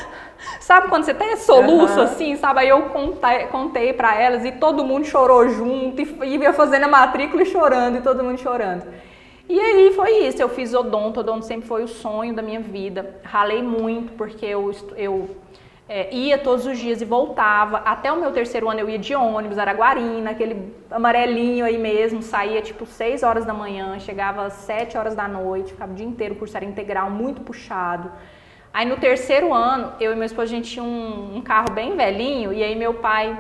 Sabe 0.61 0.89
quando 0.89 1.05
você 1.05 1.11
até 1.11 1.37
soluço, 1.37 1.99
uhum. 1.99 2.03
assim, 2.03 2.37
sabe? 2.37 2.61
Aí 2.61 2.69
eu 2.69 2.83
contei, 2.83 3.47
contei 3.47 3.93
para 3.93 4.15
elas 4.15 4.45
e 4.45 4.53
todo 4.53 4.85
mundo 4.85 5.05
chorou 5.05 5.49
junto 5.49 6.01
e 6.01 6.37
ia 6.37 6.53
fazendo 6.53 6.85
a 6.85 6.89
matrícula 6.89 7.43
e 7.43 7.47
chorando, 7.47 7.99
e 7.99 8.01
todo 8.01 8.23
mundo 8.23 8.39
chorando. 8.39 8.85
E 9.49 9.59
aí 9.59 9.93
foi 9.95 10.27
isso, 10.27 10.43
eu 10.43 10.49
fiz 10.49 10.75
odonto, 10.75 11.21
odonto 11.21 11.47
sempre 11.47 11.67
foi 11.67 11.83
o 11.83 11.89
sonho 11.89 12.35
da 12.35 12.43
minha 12.43 12.61
vida. 12.61 13.17
Ralei 13.25 13.63
muito, 13.63 14.13
porque 14.13 14.45
eu, 14.45 14.71
eu 14.95 15.31
é, 15.89 16.15
ia 16.15 16.37
todos 16.37 16.67
os 16.67 16.79
dias 16.79 17.01
e 17.01 17.05
voltava. 17.05 17.79
Até 17.79 18.13
o 18.13 18.21
meu 18.21 18.31
terceiro 18.31 18.69
ano 18.69 18.81
eu 18.81 18.91
ia 18.91 18.99
de 18.99 19.15
ônibus, 19.15 19.59
Araguarina, 19.59 20.31
aquele 20.31 20.75
amarelinho 20.91 21.65
aí 21.65 21.79
mesmo, 21.79 22.23
saía 22.23 22.61
tipo 22.61 22.85
6 22.85 23.23
horas 23.23 23.45
da 23.45 23.55
manhã, 23.55 23.99
chegava 23.99 24.45
às 24.45 24.53
7 24.53 24.99
horas 24.99 25.15
da 25.15 25.27
noite, 25.27 25.73
ficava 25.73 25.93
o 25.93 25.95
dia 25.95 26.07
inteiro, 26.07 26.35
curso 26.35 26.57
era 26.57 26.67
integral, 26.67 27.11
muito 27.11 27.41
puxado. 27.41 28.13
Aí 28.73 28.87
no 28.87 28.97
terceiro 28.97 29.53
ano, 29.55 29.95
eu 29.99 30.13
e 30.13 30.15
meu 30.15 30.27
esposo, 30.27 30.53
a 30.53 30.57
gente 30.57 30.71
tinha 30.71 30.85
um, 30.85 31.37
um 31.37 31.41
carro 31.41 31.71
bem 31.73 31.97
velhinho, 31.97 32.53
e 32.53 32.63
aí 32.63 32.77
meu 32.77 32.95
pai 32.95 33.37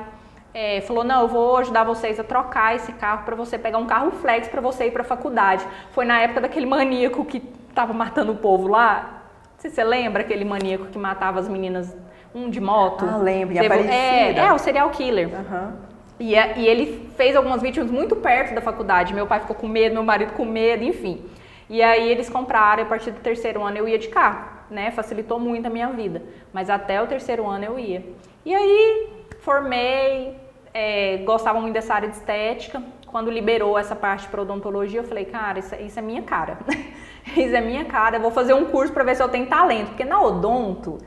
é, 0.54 0.80
falou: 0.80 1.04
Não, 1.04 1.22
eu 1.22 1.28
vou 1.28 1.58
ajudar 1.58 1.84
vocês 1.84 2.18
a 2.18 2.24
trocar 2.24 2.74
esse 2.74 2.92
carro 2.92 3.24
para 3.24 3.36
você 3.36 3.58
pegar 3.58 3.78
um 3.78 3.86
carro 3.86 4.10
flex 4.10 4.48
para 4.48 4.60
você 4.60 4.86
ir 4.86 4.90
para 4.90 5.02
a 5.02 5.04
faculdade. 5.04 5.66
Foi 5.92 6.04
na 6.04 6.18
época 6.20 6.40
daquele 6.40 6.66
maníaco 6.66 7.24
que 7.24 7.42
estava 7.68 7.92
matando 7.92 8.32
o 8.32 8.36
povo 8.36 8.68
lá. 8.68 9.22
Não 9.52 9.60
sei 9.60 9.70
se 9.70 9.76
você 9.76 9.84
lembra 9.84 10.22
aquele 10.22 10.44
maníaco 10.44 10.86
que 10.86 10.98
matava 10.98 11.38
as 11.40 11.48
meninas, 11.48 11.96
um 12.34 12.50
de 12.50 12.60
moto. 12.60 13.04
Ah, 13.08 13.16
lembro, 13.16 13.54
e 13.54 13.58
é, 13.58 14.38
é, 14.38 14.52
o 14.52 14.58
serial 14.58 14.90
killer. 14.90 15.28
Uhum. 15.28 15.72
E, 16.20 16.34
e 16.34 16.66
ele 16.66 17.10
fez 17.16 17.36
algumas 17.36 17.62
vítimas 17.62 17.90
muito 17.90 18.16
perto 18.16 18.54
da 18.54 18.60
faculdade. 18.60 19.14
Meu 19.14 19.26
pai 19.26 19.40
ficou 19.40 19.56
com 19.56 19.68
medo, 19.68 19.94
meu 19.94 20.02
marido 20.02 20.32
com 20.32 20.44
medo, 20.44 20.82
enfim. 20.84 21.24
E 21.68 21.82
aí 21.82 22.08
eles 22.08 22.28
compraram, 22.28 22.82
a 22.82 22.86
partir 22.86 23.10
do 23.10 23.20
terceiro 23.20 23.62
ano 23.62 23.76
eu 23.76 23.88
ia 23.88 23.98
de 23.98 24.08
carro, 24.08 24.48
né? 24.70 24.90
Facilitou 24.90 25.38
muito 25.38 25.66
a 25.66 25.70
minha 25.70 25.88
vida. 25.88 26.22
Mas 26.52 26.70
até 26.70 27.00
o 27.00 27.06
terceiro 27.06 27.46
ano 27.46 27.64
eu 27.64 27.78
ia. 27.78 28.04
E 28.44 28.54
aí 28.54 29.08
formei, 29.40 30.34
é, 30.72 31.18
gostava 31.18 31.60
muito 31.60 31.74
dessa 31.74 31.94
área 31.94 32.08
de 32.08 32.16
estética. 32.16 32.82
Quando 33.06 33.30
liberou 33.30 33.78
essa 33.78 33.94
parte 33.94 34.28
para 34.28 34.42
odontologia, 34.42 35.00
eu 35.00 35.04
falei, 35.04 35.24
cara, 35.24 35.58
isso, 35.58 35.74
isso 35.76 35.98
é 35.98 36.02
minha 36.02 36.22
cara. 36.22 36.58
isso 37.36 37.54
é 37.54 37.60
minha 37.60 37.84
cara. 37.84 38.16
Eu 38.16 38.20
vou 38.20 38.30
fazer 38.30 38.54
um 38.54 38.66
curso 38.66 38.92
para 38.92 39.04
ver 39.04 39.14
se 39.14 39.22
eu 39.22 39.28
tenho 39.28 39.46
talento. 39.46 39.88
Porque 39.88 40.04
na 40.04 40.20
odonto 40.20 40.98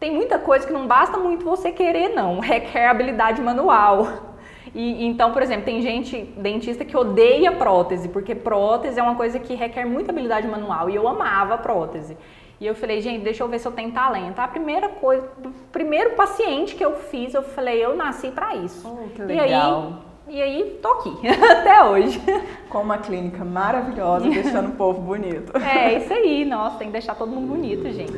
tem 0.00 0.10
muita 0.10 0.38
coisa 0.38 0.66
que 0.66 0.72
não 0.72 0.86
basta 0.86 1.18
muito 1.18 1.44
você 1.44 1.70
querer, 1.70 2.08
não. 2.08 2.40
Requer 2.40 2.88
habilidade 2.88 3.40
manual. 3.42 4.30
E, 4.74 5.04
então, 5.04 5.32
por 5.32 5.42
exemplo, 5.42 5.64
tem 5.64 5.82
gente, 5.82 6.22
dentista, 6.38 6.84
que 6.84 6.96
odeia 6.96 7.52
prótese, 7.52 8.08
porque 8.08 8.34
prótese 8.34 8.98
é 8.98 9.02
uma 9.02 9.14
coisa 9.14 9.38
que 9.38 9.54
requer 9.54 9.84
muita 9.84 10.10
habilidade 10.10 10.48
manual. 10.48 10.88
E 10.88 10.94
eu 10.94 11.06
amava 11.06 11.58
prótese. 11.58 12.16
E 12.58 12.66
eu 12.66 12.74
falei, 12.74 13.00
gente, 13.00 13.22
deixa 13.22 13.42
eu 13.42 13.48
ver 13.48 13.58
se 13.58 13.66
eu 13.66 13.72
tenho 13.72 13.92
talento. 13.92 14.38
A 14.38 14.48
primeira 14.48 14.88
coisa, 14.88 15.26
o 15.44 15.50
primeiro 15.72 16.10
paciente 16.10 16.74
que 16.74 16.84
eu 16.84 16.94
fiz, 16.94 17.34
eu 17.34 17.42
falei, 17.42 17.84
eu 17.84 17.96
nasci 17.96 18.30
para 18.30 18.54
isso. 18.54 18.86
Oh, 18.86 19.08
que 19.08 19.22
legal. 19.22 19.92
E 20.28 20.40
aí, 20.40 20.40
e 20.40 20.42
aí, 20.42 20.78
tô 20.80 20.88
aqui, 20.92 21.12
até 21.28 21.82
hoje. 21.82 22.20
Com 22.68 22.82
uma 22.82 22.98
clínica 22.98 23.44
maravilhosa, 23.44 24.28
deixando 24.28 24.68
o 24.68 24.72
povo 24.72 25.00
bonito. 25.00 25.52
É, 25.56 25.94
isso 25.94 26.12
aí, 26.12 26.44
nossa, 26.44 26.76
tem 26.76 26.86
que 26.86 26.92
deixar 26.92 27.16
todo 27.16 27.30
mundo 27.30 27.48
bonito, 27.48 27.90
gente. 27.90 28.12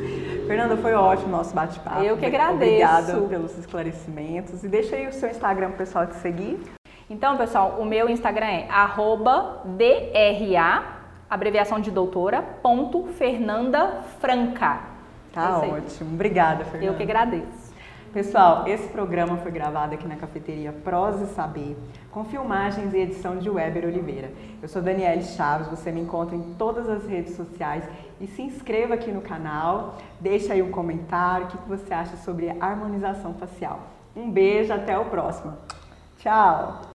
Fernanda, 0.47 0.77
foi 0.77 0.93
ótimo 0.93 1.29
o 1.29 1.31
nosso 1.31 1.55
bate-papo. 1.55 2.01
Eu 2.01 2.17
que 2.17 2.25
agradeço. 2.25 2.63
Obrigada 2.63 3.21
pelos 3.27 3.57
esclarecimentos. 3.57 4.63
E 4.63 4.67
deixa 4.67 4.95
aí 4.95 5.07
o 5.07 5.13
seu 5.13 5.29
Instagram 5.29 5.69
pro 5.69 5.77
pessoal 5.77 6.05
te 6.07 6.15
seguir. 6.15 6.59
Então, 7.09 7.37
pessoal, 7.37 7.77
o 7.79 7.85
meu 7.85 8.09
Instagram 8.09 8.45
é 8.45 8.67
DRA 9.65 11.03
abreviação 11.33 11.79
de 11.79 11.89
doutora, 11.89 12.43
ponto 12.61 13.07
Fernanda 13.17 14.01
Franca. 14.19 14.81
Tá 15.31 15.61
é 15.63 15.67
ótimo. 15.67 16.13
Obrigada, 16.13 16.63
Fernanda. 16.65 16.85
Eu 16.85 16.95
que 16.95 17.03
agradeço. 17.03 17.73
Pessoal, 18.13 18.67
esse 18.67 18.87
programa 18.89 19.37
foi 19.37 19.51
gravado 19.51 19.95
aqui 19.95 20.07
na 20.07 20.15
cafeteria 20.15 20.71
Prosa 20.71 21.23
e 21.23 21.27
Saber, 21.29 21.75
com 22.13 22.23
filmagens 22.23 22.93
e 22.93 22.97
edição 22.97 23.37
de 23.37 23.49
Weber 23.49 23.85
Oliveira. 23.85 24.31
Eu 24.61 24.67
sou 24.67 24.81
Daniele 24.81 25.23
Chaves, 25.23 25.67
você 25.67 25.91
me 25.91 25.99
encontra 25.99 26.35
em 26.35 26.53
todas 26.53 26.87
as 26.87 27.07
redes 27.07 27.35
sociais 27.35 27.83
e 28.21 28.27
se 28.27 28.41
inscreva 28.43 28.93
aqui 28.93 29.11
no 29.11 29.21
canal, 29.21 29.97
deixa 30.19 30.53
aí 30.53 30.61
um 30.61 30.71
comentário, 30.71 31.47
o 31.47 31.49
que 31.49 31.57
você 31.67 31.91
acha 31.93 32.15
sobre 32.17 32.49
harmonização 32.59 33.33
facial. 33.33 33.79
Um 34.15 34.29
beijo, 34.29 34.71
até 34.71 34.97
o 34.97 35.05
próximo. 35.05 35.57
Tchau! 36.19 36.92